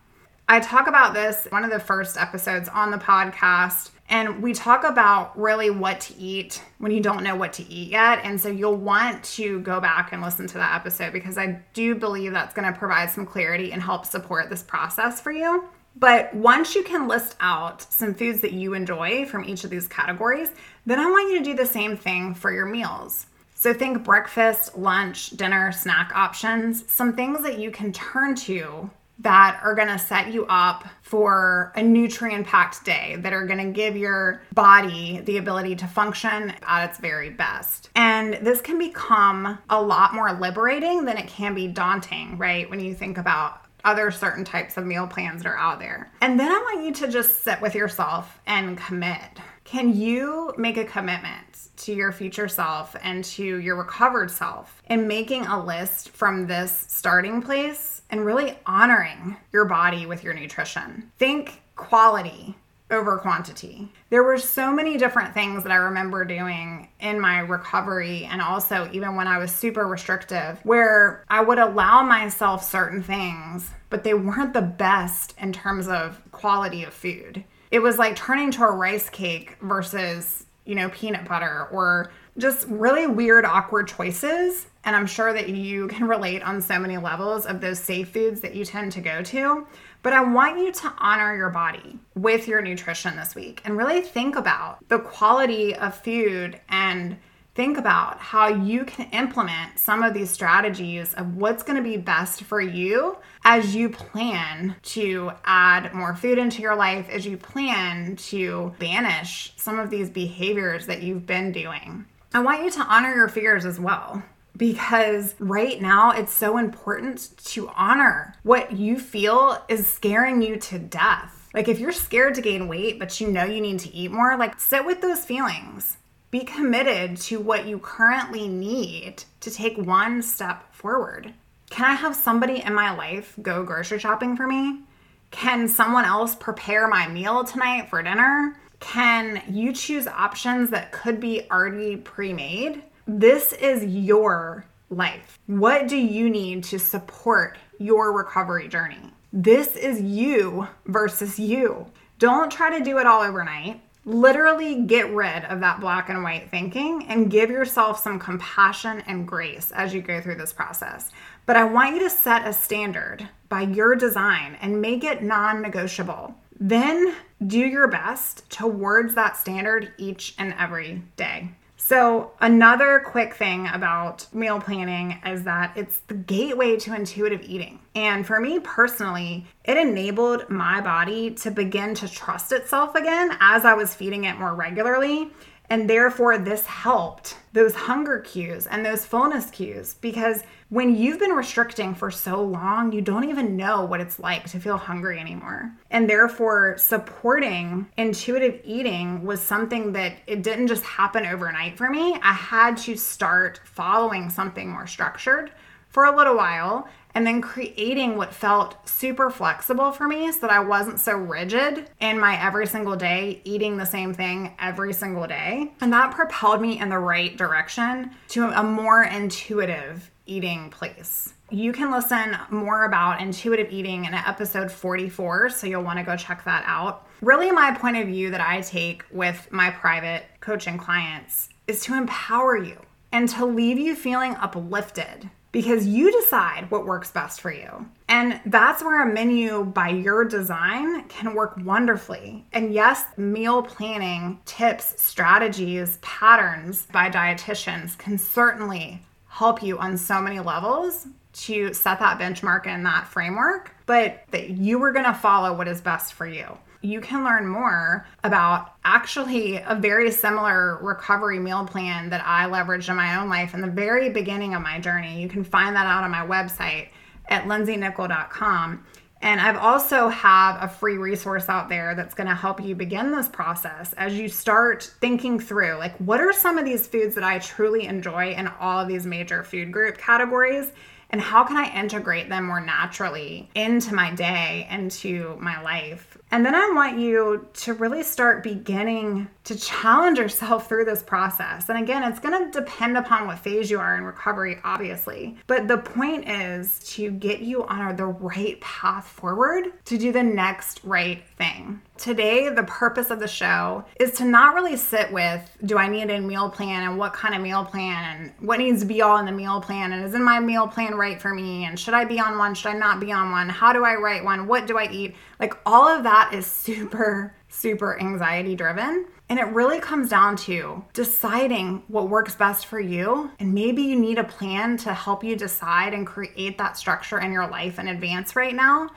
I 0.48 0.58
talk 0.58 0.88
about 0.88 1.14
this 1.14 1.46
one 1.50 1.64
of 1.64 1.70
the 1.70 1.78
first 1.78 2.16
episodes 2.16 2.68
on 2.68 2.90
the 2.90 2.98
podcast 2.98 3.90
and 4.10 4.42
we 4.42 4.52
talk 4.52 4.82
about 4.82 5.38
really 5.38 5.70
what 5.70 6.00
to 6.00 6.18
eat 6.18 6.60
when 6.78 6.90
you 6.90 7.00
don't 7.00 7.22
know 7.22 7.36
what 7.36 7.52
to 7.54 7.72
eat 7.72 7.92
yet. 7.92 8.18
And 8.24 8.40
so 8.40 8.48
you'll 8.48 8.74
want 8.74 9.22
to 9.36 9.60
go 9.60 9.80
back 9.80 10.12
and 10.12 10.20
listen 10.20 10.48
to 10.48 10.54
that 10.54 10.74
episode 10.74 11.12
because 11.12 11.38
I 11.38 11.60
do 11.72 11.94
believe 11.94 12.32
that's 12.32 12.52
going 12.52 12.70
to 12.70 12.76
provide 12.76 13.10
some 13.10 13.24
clarity 13.24 13.70
and 13.70 13.80
help 13.80 14.04
support 14.04 14.50
this 14.50 14.64
process 14.64 15.20
for 15.20 15.30
you. 15.30 15.68
But 15.96 16.32
once 16.34 16.74
you 16.74 16.82
can 16.82 17.08
list 17.08 17.36
out 17.40 17.82
some 17.92 18.14
foods 18.14 18.40
that 18.40 18.52
you 18.52 18.74
enjoy 18.74 19.26
from 19.26 19.44
each 19.44 19.64
of 19.64 19.70
these 19.70 19.88
categories, 19.88 20.50
then 20.86 20.98
I 20.98 21.10
want 21.10 21.30
you 21.30 21.38
to 21.38 21.44
do 21.44 21.54
the 21.54 21.66
same 21.66 21.96
thing 21.96 22.34
for 22.34 22.52
your 22.52 22.66
meals. 22.66 23.26
So 23.54 23.74
think 23.74 24.04
breakfast, 24.04 24.78
lunch, 24.78 25.30
dinner, 25.30 25.72
snack 25.72 26.12
options, 26.14 26.90
some 26.90 27.14
things 27.14 27.42
that 27.42 27.58
you 27.58 27.70
can 27.70 27.92
turn 27.92 28.34
to 28.36 28.90
that 29.18 29.60
are 29.62 29.74
going 29.74 29.88
to 29.88 29.98
set 29.98 30.32
you 30.32 30.46
up 30.46 30.88
for 31.02 31.72
a 31.76 31.82
nutrient 31.82 32.46
packed 32.46 32.82
day, 32.86 33.16
that 33.18 33.34
are 33.34 33.46
going 33.46 33.58
to 33.58 33.70
give 33.70 33.94
your 33.94 34.40
body 34.54 35.20
the 35.26 35.36
ability 35.36 35.76
to 35.76 35.86
function 35.86 36.54
at 36.62 36.88
its 36.88 36.98
very 36.98 37.28
best. 37.28 37.90
And 37.94 38.34
this 38.40 38.62
can 38.62 38.78
become 38.78 39.58
a 39.68 39.82
lot 39.82 40.14
more 40.14 40.32
liberating 40.32 41.04
than 41.04 41.18
it 41.18 41.28
can 41.28 41.54
be 41.54 41.68
daunting, 41.68 42.38
right? 42.38 42.70
When 42.70 42.80
you 42.80 42.94
think 42.94 43.18
about 43.18 43.60
other 43.84 44.10
certain 44.10 44.44
types 44.44 44.76
of 44.76 44.84
meal 44.84 45.06
plans 45.06 45.42
that 45.42 45.48
are 45.48 45.56
out 45.56 45.78
there. 45.78 46.10
And 46.20 46.38
then 46.38 46.50
I 46.50 46.58
want 46.58 46.84
you 46.84 46.92
to 47.06 47.12
just 47.12 47.42
sit 47.42 47.60
with 47.60 47.74
yourself 47.74 48.40
and 48.46 48.78
commit. 48.78 49.40
Can 49.64 49.94
you 49.94 50.52
make 50.58 50.76
a 50.76 50.84
commitment 50.84 51.68
to 51.76 51.92
your 51.92 52.12
future 52.12 52.48
self 52.48 52.96
and 53.02 53.24
to 53.24 53.42
your 53.42 53.76
recovered 53.76 54.30
self 54.30 54.82
in 54.86 55.06
making 55.06 55.46
a 55.46 55.64
list 55.64 56.10
from 56.10 56.46
this 56.46 56.86
starting 56.88 57.40
place 57.40 58.02
and 58.10 58.24
really 58.24 58.58
honoring 58.66 59.36
your 59.52 59.64
body 59.66 60.06
with 60.06 60.24
your 60.24 60.34
nutrition? 60.34 61.12
Think 61.18 61.62
quality 61.76 62.56
over 62.90 63.18
quantity. 63.18 63.88
There 64.08 64.22
were 64.22 64.38
so 64.38 64.72
many 64.72 64.96
different 64.96 65.34
things 65.34 65.62
that 65.62 65.72
I 65.72 65.76
remember 65.76 66.24
doing 66.24 66.88
in 67.00 67.20
my 67.20 67.40
recovery 67.40 68.24
and 68.24 68.42
also 68.42 68.88
even 68.92 69.16
when 69.16 69.26
I 69.26 69.38
was 69.38 69.50
super 69.50 69.86
restrictive 69.86 70.58
where 70.64 71.24
I 71.28 71.40
would 71.40 71.58
allow 71.58 72.02
myself 72.02 72.64
certain 72.64 73.02
things, 73.02 73.70
but 73.88 74.04
they 74.04 74.14
weren't 74.14 74.52
the 74.52 74.62
best 74.62 75.34
in 75.38 75.52
terms 75.52 75.88
of 75.88 76.20
quality 76.32 76.84
of 76.84 76.92
food. 76.92 77.44
It 77.70 77.80
was 77.80 77.98
like 77.98 78.16
turning 78.16 78.50
to 78.52 78.64
a 78.64 78.70
rice 78.70 79.08
cake 79.08 79.56
versus, 79.62 80.46
you 80.64 80.74
know, 80.74 80.88
peanut 80.90 81.28
butter 81.28 81.68
or 81.70 82.10
just 82.38 82.66
really 82.68 83.06
weird, 83.06 83.44
awkward 83.44 83.86
choices. 83.86 84.66
And 84.84 84.96
I'm 84.96 85.06
sure 85.06 85.32
that 85.32 85.50
you 85.50 85.88
can 85.88 86.08
relate 86.08 86.42
on 86.42 86.60
so 86.60 86.78
many 86.78 86.96
levels 86.96 87.46
of 87.46 87.60
those 87.60 87.78
safe 87.78 88.08
foods 88.08 88.40
that 88.40 88.54
you 88.54 88.64
tend 88.64 88.92
to 88.92 89.00
go 89.00 89.22
to. 89.22 89.66
But 90.02 90.14
I 90.14 90.22
want 90.22 90.58
you 90.58 90.72
to 90.72 90.94
honor 90.98 91.36
your 91.36 91.50
body 91.50 91.98
with 92.14 92.48
your 92.48 92.62
nutrition 92.62 93.16
this 93.16 93.34
week 93.34 93.60
and 93.64 93.76
really 93.76 94.00
think 94.00 94.36
about 94.36 94.78
the 94.88 94.98
quality 94.98 95.74
of 95.74 95.94
food 95.94 96.58
and 96.68 97.18
think 97.54 97.76
about 97.76 98.18
how 98.18 98.48
you 98.48 98.84
can 98.84 99.10
implement 99.10 99.78
some 99.78 100.02
of 100.02 100.14
these 100.14 100.30
strategies 100.30 101.12
of 101.14 101.36
what's 101.36 101.62
going 101.62 101.76
to 101.76 101.82
be 101.82 101.96
best 101.96 102.44
for 102.44 102.60
you 102.60 103.18
as 103.44 103.74
you 103.74 103.90
plan 103.90 104.76
to 104.82 105.32
add 105.44 105.92
more 105.92 106.14
food 106.14 106.38
into 106.38 106.62
your 106.62 106.76
life, 106.76 107.08
as 107.10 107.26
you 107.26 107.36
plan 107.36 108.16
to 108.16 108.74
banish 108.78 109.52
some 109.56 109.78
of 109.78 109.90
these 109.90 110.08
behaviors 110.08 110.86
that 110.86 111.02
you've 111.02 111.26
been 111.26 111.52
doing. 111.52 112.06
I 112.32 112.40
want 112.40 112.62
you 112.62 112.70
to 112.70 112.80
honor 112.82 113.14
your 113.14 113.28
fears 113.28 113.66
as 113.66 113.80
well 113.80 114.22
because 114.56 115.34
right 115.38 115.80
now 115.80 116.10
it's 116.10 116.32
so 116.32 116.58
important 116.58 117.30
to 117.44 117.68
honor 117.70 118.34
what 118.42 118.72
you 118.72 118.98
feel 118.98 119.62
is 119.68 119.86
scaring 119.86 120.42
you 120.42 120.56
to 120.56 120.78
death. 120.78 121.48
Like 121.54 121.68
if 121.68 121.78
you're 121.78 121.92
scared 121.92 122.34
to 122.34 122.42
gain 122.42 122.68
weight, 122.68 122.98
but 122.98 123.20
you 123.20 123.28
know 123.28 123.44
you 123.44 123.60
need 123.60 123.80
to 123.80 123.94
eat 123.94 124.12
more, 124.12 124.36
like 124.36 124.60
sit 124.60 124.84
with 124.84 125.00
those 125.00 125.24
feelings. 125.24 125.96
Be 126.30 126.44
committed 126.44 127.16
to 127.22 127.40
what 127.40 127.66
you 127.66 127.78
currently 127.78 128.46
need 128.46 129.24
to 129.40 129.50
take 129.50 129.76
one 129.76 130.22
step 130.22 130.72
forward. 130.72 131.34
Can 131.70 131.84
I 131.84 131.94
have 131.94 132.14
somebody 132.14 132.62
in 132.62 132.74
my 132.74 132.94
life 132.96 133.34
go 133.42 133.64
grocery 133.64 133.98
shopping 133.98 134.36
for 134.36 134.46
me? 134.46 134.82
Can 135.30 135.68
someone 135.68 136.04
else 136.04 136.34
prepare 136.34 136.88
my 136.88 137.08
meal 137.08 137.44
tonight 137.44 137.88
for 137.88 138.02
dinner? 138.02 138.56
Can 138.80 139.42
you 139.48 139.72
choose 139.72 140.06
options 140.06 140.70
that 140.70 140.90
could 140.90 141.20
be 141.20 141.48
already 141.50 141.96
pre 141.96 142.32
made? 142.32 142.82
This 143.12 143.52
is 143.54 143.84
your 143.84 144.64
life. 144.88 145.40
What 145.48 145.88
do 145.88 145.96
you 145.96 146.30
need 146.30 146.62
to 146.64 146.78
support 146.78 147.58
your 147.80 148.16
recovery 148.16 148.68
journey? 148.68 149.12
This 149.32 149.74
is 149.74 150.00
you 150.00 150.68
versus 150.86 151.36
you. 151.36 151.86
Don't 152.20 152.52
try 152.52 152.78
to 152.78 152.84
do 152.84 152.98
it 152.98 153.08
all 153.08 153.22
overnight. 153.22 153.80
Literally 154.04 154.82
get 154.82 155.12
rid 155.12 155.44
of 155.46 155.58
that 155.58 155.80
black 155.80 156.08
and 156.08 156.22
white 156.22 156.52
thinking 156.52 157.04
and 157.08 157.32
give 157.32 157.50
yourself 157.50 158.00
some 158.00 158.20
compassion 158.20 159.02
and 159.08 159.26
grace 159.26 159.72
as 159.72 159.92
you 159.92 160.02
go 160.02 160.20
through 160.20 160.36
this 160.36 160.52
process. 160.52 161.10
But 161.46 161.56
I 161.56 161.64
want 161.64 161.96
you 161.96 162.02
to 162.04 162.10
set 162.10 162.46
a 162.46 162.52
standard 162.52 163.28
by 163.48 163.62
your 163.62 163.96
design 163.96 164.56
and 164.60 164.80
make 164.80 165.02
it 165.02 165.20
non 165.20 165.62
negotiable. 165.62 166.36
Then 166.60 167.16
do 167.44 167.58
your 167.58 167.88
best 167.88 168.48
towards 168.50 169.16
that 169.16 169.36
standard 169.36 169.94
each 169.98 170.36
and 170.38 170.54
every 170.56 171.02
day. 171.16 171.50
So, 171.90 172.30
another 172.40 173.02
quick 173.04 173.34
thing 173.34 173.66
about 173.66 174.32
meal 174.32 174.60
planning 174.60 175.20
is 175.26 175.42
that 175.42 175.72
it's 175.76 175.98
the 176.06 176.14
gateway 176.14 176.76
to 176.76 176.94
intuitive 176.94 177.42
eating. 177.42 177.80
And 177.96 178.24
for 178.24 178.38
me 178.38 178.60
personally, 178.60 179.44
it 179.64 179.76
enabled 179.76 180.48
my 180.48 180.80
body 180.80 181.32
to 181.32 181.50
begin 181.50 181.96
to 181.96 182.08
trust 182.08 182.52
itself 182.52 182.94
again 182.94 183.36
as 183.40 183.64
I 183.64 183.74
was 183.74 183.92
feeding 183.92 184.22
it 184.22 184.38
more 184.38 184.54
regularly. 184.54 185.32
And 185.70 185.88
therefore, 185.88 186.36
this 186.36 186.66
helped 186.66 187.36
those 187.52 187.74
hunger 187.74 188.18
cues 188.18 188.66
and 188.66 188.84
those 188.84 189.06
fullness 189.06 189.50
cues 189.50 189.94
because 189.94 190.42
when 190.68 190.96
you've 190.96 191.20
been 191.20 191.30
restricting 191.30 191.94
for 191.94 192.10
so 192.10 192.42
long, 192.42 192.92
you 192.92 193.00
don't 193.00 193.28
even 193.28 193.56
know 193.56 193.84
what 193.84 194.00
it's 194.00 194.18
like 194.18 194.50
to 194.50 194.58
feel 194.58 194.76
hungry 194.76 195.20
anymore. 195.20 195.72
And 195.92 196.10
therefore, 196.10 196.76
supporting 196.76 197.86
intuitive 197.96 198.60
eating 198.64 199.24
was 199.24 199.40
something 199.40 199.92
that 199.92 200.14
it 200.26 200.42
didn't 200.42 200.66
just 200.66 200.82
happen 200.82 201.24
overnight 201.24 201.78
for 201.78 201.88
me. 201.88 202.18
I 202.20 202.32
had 202.32 202.76
to 202.78 202.96
start 202.96 203.60
following 203.64 204.28
something 204.28 204.68
more 204.68 204.88
structured 204.88 205.52
for 205.88 206.04
a 206.04 206.16
little 206.16 206.36
while 206.36 206.88
and 207.14 207.26
then 207.26 207.40
creating 207.40 208.16
what 208.16 208.34
felt 208.34 208.88
super 208.88 209.30
flexible 209.30 209.92
for 209.92 210.06
me 210.06 210.30
so 210.32 210.40
that 210.40 210.50
I 210.50 210.60
wasn't 210.60 211.00
so 211.00 211.14
rigid 211.14 211.88
in 212.00 212.18
my 212.18 212.40
every 212.42 212.66
single 212.66 212.96
day, 212.96 213.40
eating 213.44 213.76
the 213.76 213.86
same 213.86 214.14
thing 214.14 214.54
every 214.58 214.92
single 214.92 215.26
day. 215.26 215.72
And 215.80 215.92
that 215.92 216.12
propelled 216.12 216.60
me 216.60 216.78
in 216.78 216.88
the 216.88 216.98
right 216.98 217.36
direction 217.36 218.12
to 218.28 218.48
a 218.48 218.62
more 218.62 219.02
intuitive 219.02 220.10
eating 220.26 220.70
place. 220.70 221.34
You 221.50 221.72
can 221.72 221.90
listen 221.90 222.36
more 222.50 222.84
about 222.84 223.20
intuitive 223.20 223.72
eating 223.72 224.04
in 224.04 224.14
episode 224.14 224.70
44, 224.70 225.50
so 225.50 225.66
you'll 225.66 225.82
want 225.82 225.98
to 225.98 226.04
go 226.04 226.16
check 226.16 226.44
that 226.44 226.62
out. 226.66 227.08
Really, 227.20 227.50
my 227.50 227.74
point 227.74 227.96
of 227.96 228.06
view 228.06 228.30
that 228.30 228.40
I 228.40 228.60
take 228.60 229.04
with 229.10 229.48
my 229.50 229.70
private 229.70 230.26
coaching 230.38 230.78
clients 230.78 231.48
is 231.66 231.80
to 231.82 231.94
empower 231.94 232.56
you 232.56 232.78
and 233.10 233.28
to 233.30 233.44
leave 233.44 233.78
you 233.78 233.96
feeling 233.96 234.36
uplifted 234.36 235.28
because 235.52 235.86
you 235.86 236.12
decide 236.12 236.70
what 236.70 236.86
works 236.86 237.10
best 237.10 237.40
for 237.40 237.52
you. 237.52 237.88
And 238.08 238.40
that's 238.46 238.82
where 238.82 239.02
a 239.02 239.12
menu 239.12 239.64
by 239.64 239.88
your 239.88 240.24
design 240.24 241.04
can 241.08 241.34
work 241.34 241.56
wonderfully. 241.64 242.46
And 242.52 242.72
yes, 242.72 243.04
meal 243.16 243.62
planning 243.62 244.40
tips, 244.44 245.00
strategies, 245.00 245.98
patterns 246.02 246.86
by 246.92 247.10
dietitians 247.10 247.98
can 247.98 248.18
certainly 248.18 249.02
help 249.26 249.62
you 249.62 249.78
on 249.78 249.96
so 249.96 250.20
many 250.20 250.40
levels 250.40 251.06
to 251.32 251.72
set 251.72 252.00
that 252.00 252.18
benchmark 252.18 252.66
and 252.66 252.84
that 252.84 253.06
framework, 253.06 253.74
but 253.86 254.24
that 254.32 254.50
you 254.50 254.82
are 254.82 254.92
going 254.92 255.04
to 255.04 255.14
follow 255.14 255.56
what 255.56 255.68
is 255.68 255.80
best 255.80 256.14
for 256.14 256.26
you 256.26 256.58
you 256.82 257.00
can 257.00 257.24
learn 257.24 257.46
more 257.46 258.06
about 258.24 258.74
actually 258.84 259.56
a 259.56 259.74
very 259.74 260.10
similar 260.10 260.78
recovery 260.82 261.38
meal 261.38 261.66
plan 261.66 262.10
that 262.10 262.22
I 262.24 262.46
leveraged 262.46 262.88
in 262.88 262.96
my 262.96 263.20
own 263.20 263.28
life 263.28 263.52
in 263.52 263.60
the 263.60 263.68
very 263.68 264.08
beginning 264.10 264.54
of 264.54 264.62
my 264.62 264.80
journey. 264.80 265.20
You 265.20 265.28
can 265.28 265.44
find 265.44 265.76
that 265.76 265.86
out 265.86 266.04
on 266.04 266.10
my 266.10 266.26
website 266.26 266.88
at 267.28 267.44
lindseynichol.com. 267.44 268.84
And 269.22 269.38
I've 269.38 269.58
also 269.58 270.08
have 270.08 270.62
a 270.62 270.68
free 270.68 270.96
resource 270.96 271.50
out 271.50 271.68
there 271.68 271.94
that's 271.94 272.14
going 272.14 272.28
to 272.28 272.34
help 272.34 272.62
you 272.64 272.74
begin 272.74 273.12
this 273.12 273.28
process 273.28 273.92
as 273.94 274.14
you 274.14 274.30
start 274.30 274.94
thinking 275.00 275.38
through 275.38 275.74
like 275.74 275.94
what 275.98 276.20
are 276.20 276.32
some 276.32 276.56
of 276.56 276.64
these 276.64 276.86
foods 276.86 277.14
that 277.16 277.24
I 277.24 277.38
truly 277.40 277.84
enjoy 277.84 278.32
in 278.32 278.48
all 278.48 278.80
of 278.80 278.88
these 278.88 279.04
major 279.04 279.42
food 279.44 279.70
group 279.72 279.98
categories 279.98 280.72
and 281.10 281.20
how 281.20 281.44
can 281.44 281.56
I 281.56 281.72
integrate 281.78 282.28
them 282.28 282.44
more 282.44 282.60
naturally 282.60 283.50
into 283.54 283.94
my 283.94 284.14
day, 284.14 284.66
into 284.70 285.36
my 285.40 285.60
life. 285.62 286.16
And 286.32 286.46
then 286.46 286.54
I 286.54 286.70
want 286.74 286.98
you 286.98 287.48
to 287.54 287.74
really 287.74 288.04
start 288.04 288.44
beginning 288.44 289.28
to 289.44 289.58
challenge 289.58 290.18
yourself 290.18 290.68
through 290.68 290.84
this 290.84 291.02
process. 291.02 291.68
And 291.68 291.78
again, 291.82 292.04
it's 292.04 292.20
going 292.20 292.44
to 292.44 292.60
depend 292.60 292.96
upon 292.96 293.26
what 293.26 293.40
phase 293.40 293.68
you 293.70 293.80
are 293.80 293.96
in 293.96 294.04
recovery, 294.04 294.58
obviously. 294.62 295.36
But 295.48 295.66
the 295.66 295.78
point 295.78 296.28
is 296.28 296.78
to 296.94 297.10
get 297.10 297.40
you 297.40 297.64
on 297.66 297.96
the 297.96 298.06
right 298.06 298.60
path 298.60 299.06
forward 299.06 299.72
to 299.86 299.98
do 299.98 300.12
the 300.12 300.22
next 300.22 300.80
right 300.84 301.26
thing. 301.36 301.82
Today, 302.00 302.48
the 302.48 302.62
purpose 302.62 303.10
of 303.10 303.20
the 303.20 303.28
show 303.28 303.84
is 303.96 304.12
to 304.12 304.24
not 304.24 304.54
really 304.54 304.78
sit 304.78 305.12
with 305.12 305.54
do 305.66 305.76
I 305.76 305.86
need 305.86 306.08
a 306.08 306.18
meal 306.18 306.48
plan 306.48 306.88
and 306.88 306.96
what 306.96 307.12
kind 307.12 307.34
of 307.34 307.42
meal 307.42 307.62
plan 307.62 308.16
and 308.16 308.32
what 308.40 308.58
needs 308.58 308.80
to 308.80 308.86
be 308.86 309.02
all 309.02 309.18
in 309.18 309.26
the 309.26 309.32
meal 309.32 309.60
plan 309.60 309.92
and 309.92 310.02
is 310.02 310.14
in 310.14 310.24
my 310.24 310.40
meal 310.40 310.66
plan 310.66 310.94
right 310.94 311.20
for 311.20 311.34
me 311.34 311.66
and 311.66 311.78
should 311.78 311.92
I 311.92 312.06
be 312.06 312.18
on 312.18 312.38
one, 312.38 312.54
should 312.54 312.70
I 312.70 312.78
not 312.78 313.00
be 313.00 313.12
on 313.12 313.30
one, 313.32 313.50
how 313.50 313.74
do 313.74 313.84
I 313.84 313.96
write 313.96 314.24
one, 314.24 314.46
what 314.46 314.66
do 314.66 314.78
I 314.78 314.88
eat? 314.90 315.14
Like 315.38 315.52
all 315.66 315.86
of 315.86 316.02
that 316.04 316.32
is 316.32 316.46
super, 316.50 317.34
super 317.50 318.00
anxiety 318.00 318.56
driven. 318.56 319.04
And 319.28 319.38
it 319.38 319.48
really 319.48 319.78
comes 319.78 320.08
down 320.08 320.36
to 320.38 320.82
deciding 320.94 321.82
what 321.88 322.08
works 322.08 322.34
best 322.34 322.64
for 322.64 322.80
you. 322.80 323.30
And 323.38 323.52
maybe 323.52 323.82
you 323.82 324.00
need 324.00 324.18
a 324.18 324.24
plan 324.24 324.78
to 324.78 324.94
help 324.94 325.22
you 325.22 325.36
decide 325.36 325.92
and 325.92 326.06
create 326.06 326.56
that 326.56 326.78
structure 326.78 327.20
in 327.20 327.30
your 327.30 327.46
life 327.46 327.78
in 327.78 327.88
advance 327.88 328.34
right 328.34 328.54
now. 328.54 328.88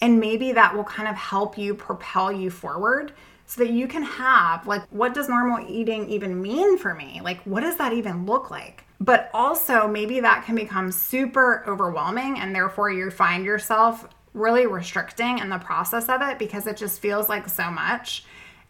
And 0.00 0.18
maybe 0.18 0.52
that 0.52 0.74
will 0.74 0.84
kind 0.84 1.08
of 1.08 1.16
help 1.16 1.58
you 1.58 1.74
propel 1.74 2.32
you 2.32 2.50
forward 2.50 3.12
so 3.46 3.64
that 3.64 3.72
you 3.72 3.88
can 3.88 4.02
have, 4.02 4.66
like, 4.66 4.82
what 4.90 5.12
does 5.12 5.28
normal 5.28 5.66
eating 5.68 6.08
even 6.08 6.40
mean 6.40 6.78
for 6.78 6.94
me? 6.94 7.20
Like, 7.22 7.42
what 7.42 7.60
does 7.60 7.76
that 7.76 7.92
even 7.92 8.24
look 8.24 8.50
like? 8.50 8.84
But 9.00 9.30
also, 9.34 9.88
maybe 9.88 10.20
that 10.20 10.44
can 10.44 10.54
become 10.54 10.92
super 10.92 11.64
overwhelming, 11.66 12.38
and 12.38 12.54
therefore 12.54 12.90
you 12.90 13.10
find 13.10 13.44
yourself 13.44 14.08
really 14.34 14.66
restricting 14.66 15.38
in 15.38 15.48
the 15.48 15.58
process 15.58 16.08
of 16.08 16.22
it 16.22 16.38
because 16.38 16.66
it 16.66 16.76
just 16.76 17.00
feels 17.00 17.28
like 17.28 17.48
so 17.48 17.70
much. 17.70 18.24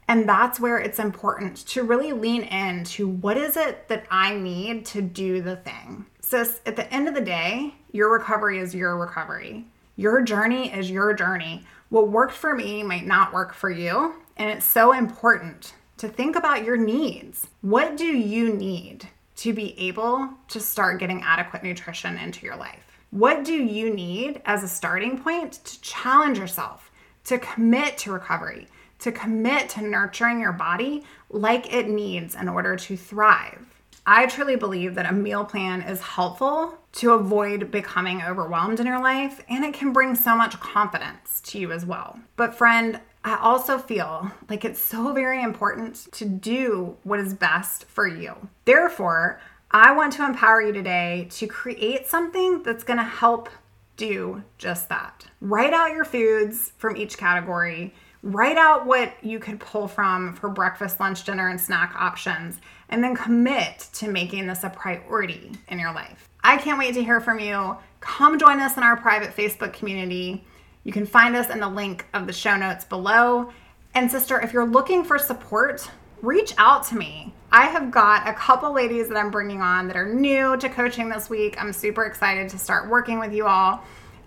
And 0.08 0.28
that's 0.28 0.58
where 0.58 0.78
it's 0.78 0.98
important 0.98 1.58
to 1.68 1.82
really 1.82 2.12
lean 2.12 2.42
into 2.42 3.06
what 3.06 3.36
is 3.36 3.56
it 3.56 3.86
that 3.88 4.06
I 4.10 4.34
need 4.34 4.86
to 4.86 5.02
do 5.02 5.42
the 5.42 5.56
thing. 5.56 6.06
Sis, 6.20 6.60
at 6.64 6.76
the 6.76 6.92
end 6.92 7.06
of 7.06 7.14
the 7.14 7.20
day, 7.20 7.74
your 7.92 8.10
recovery 8.10 8.58
is 8.58 8.74
your 8.74 8.96
recovery. 8.96 9.66
Your 10.00 10.22
journey 10.22 10.72
is 10.72 10.90
your 10.90 11.12
journey. 11.12 11.66
What 11.90 12.08
worked 12.08 12.32
for 12.32 12.54
me 12.54 12.82
might 12.82 13.06
not 13.06 13.34
work 13.34 13.52
for 13.52 13.68
you. 13.68 14.14
And 14.38 14.48
it's 14.48 14.64
so 14.64 14.94
important 14.94 15.74
to 15.98 16.08
think 16.08 16.36
about 16.36 16.64
your 16.64 16.78
needs. 16.78 17.48
What 17.60 17.98
do 17.98 18.06
you 18.06 18.50
need 18.54 19.08
to 19.36 19.52
be 19.52 19.78
able 19.78 20.30
to 20.48 20.58
start 20.58 21.00
getting 21.00 21.20
adequate 21.20 21.62
nutrition 21.62 22.16
into 22.16 22.46
your 22.46 22.56
life? 22.56 23.02
What 23.10 23.44
do 23.44 23.52
you 23.52 23.92
need 23.92 24.40
as 24.46 24.64
a 24.64 24.68
starting 24.68 25.18
point 25.18 25.62
to 25.66 25.80
challenge 25.82 26.38
yourself, 26.38 26.90
to 27.24 27.38
commit 27.38 27.98
to 27.98 28.12
recovery, 28.12 28.68
to 29.00 29.12
commit 29.12 29.68
to 29.68 29.82
nurturing 29.82 30.40
your 30.40 30.52
body 30.52 31.04
like 31.28 31.74
it 31.74 31.90
needs 31.90 32.34
in 32.34 32.48
order 32.48 32.74
to 32.74 32.96
thrive? 32.96 33.69
I 34.06 34.26
truly 34.26 34.56
believe 34.56 34.94
that 34.94 35.10
a 35.10 35.12
meal 35.12 35.44
plan 35.44 35.82
is 35.82 36.00
helpful 36.00 36.78
to 36.92 37.12
avoid 37.12 37.70
becoming 37.70 38.22
overwhelmed 38.22 38.80
in 38.80 38.86
your 38.86 39.00
life, 39.00 39.44
and 39.48 39.64
it 39.64 39.74
can 39.74 39.92
bring 39.92 40.14
so 40.14 40.34
much 40.36 40.58
confidence 40.58 41.40
to 41.46 41.58
you 41.58 41.72
as 41.72 41.84
well. 41.84 42.18
But, 42.36 42.54
friend, 42.54 43.00
I 43.24 43.36
also 43.36 43.78
feel 43.78 44.32
like 44.48 44.64
it's 44.64 44.80
so 44.80 45.12
very 45.12 45.42
important 45.42 46.10
to 46.12 46.24
do 46.24 46.96
what 47.02 47.20
is 47.20 47.34
best 47.34 47.84
for 47.84 48.06
you. 48.06 48.34
Therefore, 48.64 49.40
I 49.70 49.92
want 49.92 50.14
to 50.14 50.24
empower 50.24 50.62
you 50.62 50.72
today 50.72 51.28
to 51.32 51.46
create 51.46 52.06
something 52.06 52.62
that's 52.62 52.82
to 52.84 53.04
help 53.04 53.48
do 53.96 54.42
just 54.56 54.88
that. 54.88 55.26
Write 55.40 55.74
out 55.74 55.92
your 55.92 56.04
foods 56.04 56.72
from 56.78 56.96
each 56.96 57.18
category. 57.18 57.94
Write 58.22 58.56
out 58.56 58.86
what 58.86 59.12
you 59.22 59.38
could 59.38 59.60
pull 59.60 59.86
from 59.86 60.34
for 60.34 60.48
breakfast, 60.48 60.98
lunch, 60.98 61.24
dinner, 61.24 61.48
and 61.48 61.60
snack 61.60 61.94
options, 61.94 62.58
and 62.90 63.02
then 63.02 63.16
commit 63.16 63.88
to 63.94 64.08
making 64.08 64.46
this 64.46 64.62
a 64.62 64.70
priority 64.70 65.52
in 65.68 65.78
your 65.78 65.92
life. 65.92 66.28
I 66.42 66.58
can't 66.58 66.78
wait 66.78 66.94
to 66.94 67.02
hear 67.02 67.20
from 67.20 67.38
you. 67.38 67.76
Come 68.00 68.38
join 68.38 68.60
us 68.60 68.76
in 68.76 68.82
our 68.82 68.96
private 68.96 69.34
Facebook 69.34 69.72
community. 69.72 70.44
You 70.84 70.92
can 70.92 71.06
find 71.06 71.36
us 71.36 71.50
in 71.50 71.60
the 71.60 71.68
link 71.68 72.06
of 72.14 72.26
the 72.26 72.32
show 72.32 72.56
notes 72.56 72.84
below. 72.84 73.52
And, 73.94 74.10
sister, 74.10 74.40
if 74.40 74.52
you're 74.52 74.66
looking 74.66 75.04
for 75.04 75.18
support, 75.18 75.88
reach 76.22 76.54
out 76.58 76.84
to 76.88 76.96
me. 76.96 77.34
I 77.52 77.66
have 77.66 77.90
got 77.90 78.28
a 78.28 78.32
couple 78.34 78.72
ladies 78.72 79.08
that 79.08 79.16
I'm 79.16 79.30
bringing 79.30 79.60
on 79.60 79.88
that 79.88 79.96
are 79.96 80.12
new 80.12 80.56
to 80.56 80.68
coaching 80.68 81.08
this 81.08 81.28
week. 81.28 81.56
I'm 81.60 81.72
super 81.72 82.04
excited 82.04 82.48
to 82.50 82.58
start 82.58 82.88
working 82.88 83.18
with 83.18 83.32
you 83.32 83.46
all. 83.46 83.82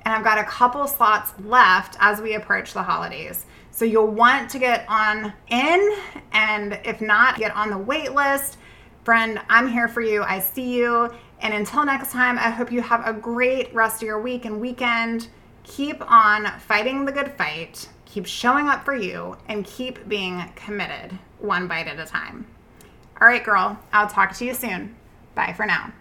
And 0.06 0.14
I've 0.14 0.24
got 0.24 0.38
a 0.38 0.44
couple 0.44 0.86
slots 0.88 1.32
left 1.46 1.96
as 2.00 2.22
we 2.22 2.36
approach 2.36 2.74
the 2.74 2.84
holidays. 2.84 3.46
So 3.74 3.86
you'll 3.86 4.06
want 4.06 4.52
to 4.52 4.60
get 4.60 4.86
on 4.88 5.34
in, 5.48 5.96
and 6.32 6.80
if 6.86 7.02
not, 7.02 7.40
get 7.40 7.56
on 7.56 7.72
the 7.72 7.78
wait 7.78 8.14
list. 8.14 8.58
Friend, 9.04 9.42
I'm 9.50 9.68
here 9.68 9.88
for 9.88 10.02
you. 10.02 10.22
I 10.22 10.40
see 10.40 10.78
you. 10.78 11.12
And 11.42 11.56
until 11.56 11.84
next 11.84 12.12
time, 12.12 12.38
I 12.38 12.52
hope 12.52 12.72
you 12.72 12.82
have 12.84 13.06
a 13.06 13.14
great 13.14 13.74
rest 13.74 14.04
of 14.04 14.06
your 14.06 14.22
week 14.22 14.46
and 14.46 14.62
weekend. 14.62 15.28
Keep 15.64 16.10
on 16.10 16.60
fighting 16.60 17.04
the 17.04 17.12
good 17.12 17.32
fight, 17.32 17.90
keep 18.06 18.28
showing 18.28 18.70
up 18.70 18.86
for 18.86 18.94
you, 18.94 19.38
and 19.48 19.66
keep 19.66 20.08
being 20.08 20.44
committed 20.56 21.18
one 21.40 21.68
bite 21.68 21.88
at 21.88 22.00
a 22.00 22.06
time. 22.06 22.46
All 23.20 23.28
right, 23.28 23.44
girl, 23.44 23.80
I'll 23.92 24.08
talk 24.08 24.36
to 24.36 24.46
you 24.46 24.54
soon. 24.54 24.96
Bye 25.34 25.54
for 25.58 25.66
now. 25.66 25.92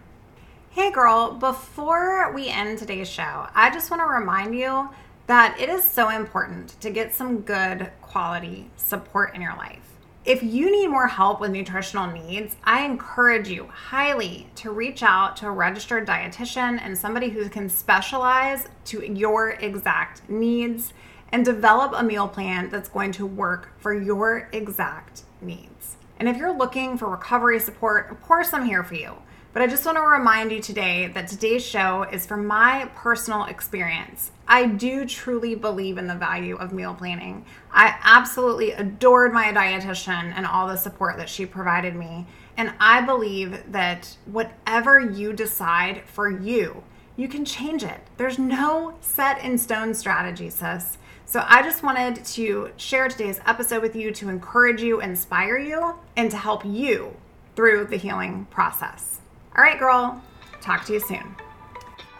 Hey, 0.68 0.90
girl, 0.90 1.32
before 1.32 2.32
we 2.34 2.48
end 2.48 2.78
today's 2.78 3.08
show, 3.08 3.46
I 3.54 3.70
just 3.72 3.90
want 3.90 4.02
to 4.02 4.06
remind 4.06 4.54
you 4.54 4.90
that 5.26 5.58
it 5.60 5.68
is 5.68 5.84
so 5.84 6.08
important 6.08 6.80
to 6.80 6.90
get 6.90 7.14
some 7.14 7.40
good 7.40 7.90
quality 8.00 8.70
support 8.76 9.34
in 9.34 9.40
your 9.40 9.56
life. 9.56 9.78
If 10.24 10.42
you 10.42 10.70
need 10.70 10.86
more 10.86 11.08
help 11.08 11.40
with 11.40 11.50
nutritional 11.50 12.06
needs, 12.06 12.54
I 12.62 12.84
encourage 12.84 13.48
you 13.48 13.66
highly 13.66 14.48
to 14.56 14.70
reach 14.70 15.02
out 15.02 15.36
to 15.38 15.48
a 15.48 15.50
registered 15.50 16.06
dietitian 16.06 16.78
and 16.80 16.96
somebody 16.96 17.30
who 17.30 17.48
can 17.48 17.68
specialize 17.68 18.68
to 18.86 19.04
your 19.04 19.50
exact 19.50 20.28
needs 20.28 20.92
and 21.32 21.44
develop 21.44 21.92
a 21.96 22.04
meal 22.04 22.28
plan 22.28 22.68
that's 22.70 22.88
going 22.88 23.10
to 23.12 23.26
work 23.26 23.72
for 23.80 23.92
your 23.92 24.48
exact 24.52 25.22
needs. 25.40 25.96
And 26.20 26.28
if 26.28 26.36
you're 26.36 26.56
looking 26.56 26.96
for 26.96 27.08
recovery 27.08 27.58
support, 27.58 28.08
of 28.12 28.22
course, 28.22 28.52
I'm 28.52 28.66
here 28.66 28.84
for 28.84 28.94
you. 28.94 29.14
But 29.52 29.60
I 29.60 29.66
just 29.66 29.84
want 29.84 29.98
to 29.98 30.02
remind 30.02 30.50
you 30.50 30.62
today 30.62 31.08
that 31.08 31.28
today's 31.28 31.62
show 31.62 32.04
is 32.04 32.24
from 32.24 32.46
my 32.46 32.90
personal 32.94 33.44
experience. 33.44 34.30
I 34.48 34.64
do 34.64 35.04
truly 35.04 35.54
believe 35.54 35.98
in 35.98 36.06
the 36.06 36.14
value 36.14 36.56
of 36.56 36.72
meal 36.72 36.94
planning. 36.94 37.44
I 37.70 37.94
absolutely 38.02 38.72
adored 38.72 39.34
my 39.34 39.52
dietitian 39.52 40.32
and 40.34 40.46
all 40.46 40.68
the 40.68 40.76
support 40.78 41.18
that 41.18 41.28
she 41.28 41.44
provided 41.44 41.94
me. 41.94 42.26
And 42.56 42.72
I 42.80 43.02
believe 43.02 43.70
that 43.72 44.16
whatever 44.24 44.98
you 44.98 45.34
decide 45.34 46.02
for 46.06 46.30
you, 46.30 46.82
you 47.16 47.28
can 47.28 47.44
change 47.44 47.84
it. 47.84 48.00
There's 48.16 48.38
no 48.38 48.96
set 49.02 49.44
in 49.44 49.58
stone 49.58 49.92
strategy, 49.92 50.48
sis. 50.48 50.96
So 51.26 51.44
I 51.46 51.62
just 51.62 51.82
wanted 51.82 52.24
to 52.24 52.70
share 52.78 53.08
today's 53.08 53.40
episode 53.44 53.82
with 53.82 53.96
you 53.96 54.12
to 54.12 54.30
encourage 54.30 54.80
you, 54.80 55.02
inspire 55.02 55.58
you, 55.58 55.96
and 56.16 56.30
to 56.30 56.38
help 56.38 56.64
you 56.64 57.16
through 57.54 57.84
the 57.86 57.98
healing 57.98 58.46
process. 58.50 59.21
All 59.56 59.62
right, 59.62 59.78
girl, 59.78 60.22
talk 60.60 60.84
to 60.86 60.94
you 60.94 61.00
soon. 61.00 61.36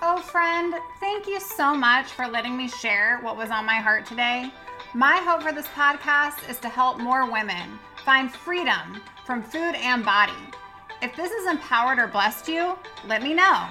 Oh, 0.02 0.18
friend, 0.18 0.74
thank 1.00 1.26
you 1.26 1.40
so 1.40 1.74
much 1.74 2.06
for 2.06 2.26
letting 2.26 2.56
me 2.56 2.68
share 2.68 3.20
what 3.20 3.36
was 3.36 3.50
on 3.50 3.64
my 3.64 3.76
heart 3.76 4.04
today. 4.04 4.52
My 4.94 5.16
hope 5.16 5.42
for 5.42 5.52
this 5.52 5.68
podcast 5.68 6.50
is 6.50 6.58
to 6.58 6.68
help 6.68 6.98
more 6.98 7.30
women 7.30 7.78
find 8.04 8.30
freedom 8.30 9.00
from 9.24 9.42
food 9.42 9.74
and 9.76 10.04
body. 10.04 10.32
If 11.00 11.16
this 11.16 11.30
has 11.30 11.50
empowered 11.50 11.98
or 11.98 12.08
blessed 12.08 12.48
you, 12.48 12.76
let 13.06 13.22
me 13.22 13.32
know. 13.32 13.66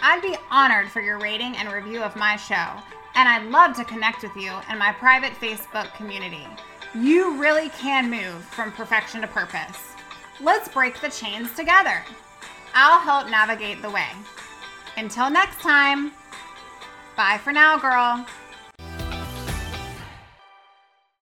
I'd 0.00 0.22
be 0.22 0.36
honored 0.50 0.88
for 0.88 1.00
your 1.00 1.18
rating 1.18 1.56
and 1.56 1.70
review 1.70 2.02
of 2.02 2.16
my 2.16 2.36
show 2.36 2.82
and 3.14 3.28
I'd 3.28 3.50
love 3.50 3.76
to 3.76 3.84
connect 3.84 4.22
with 4.22 4.34
you 4.36 4.52
in 4.70 4.78
my 4.78 4.92
private 4.92 5.32
Facebook 5.32 5.92
community. 5.94 6.46
You 6.94 7.38
really 7.40 7.68
can 7.70 8.10
move 8.10 8.42
from 8.44 8.72
perfection 8.72 9.20
to 9.20 9.26
purpose. 9.26 9.92
Let's 10.40 10.68
break 10.68 11.00
the 11.00 11.10
chains 11.10 11.54
together. 11.54 12.02
I'll 12.74 13.00
help 13.00 13.28
navigate 13.30 13.82
the 13.82 13.90
way. 13.90 14.08
Until 14.96 15.30
next 15.30 15.60
time, 15.60 16.12
bye 17.16 17.38
for 17.42 17.52
now, 17.52 17.78
girl. 17.78 18.26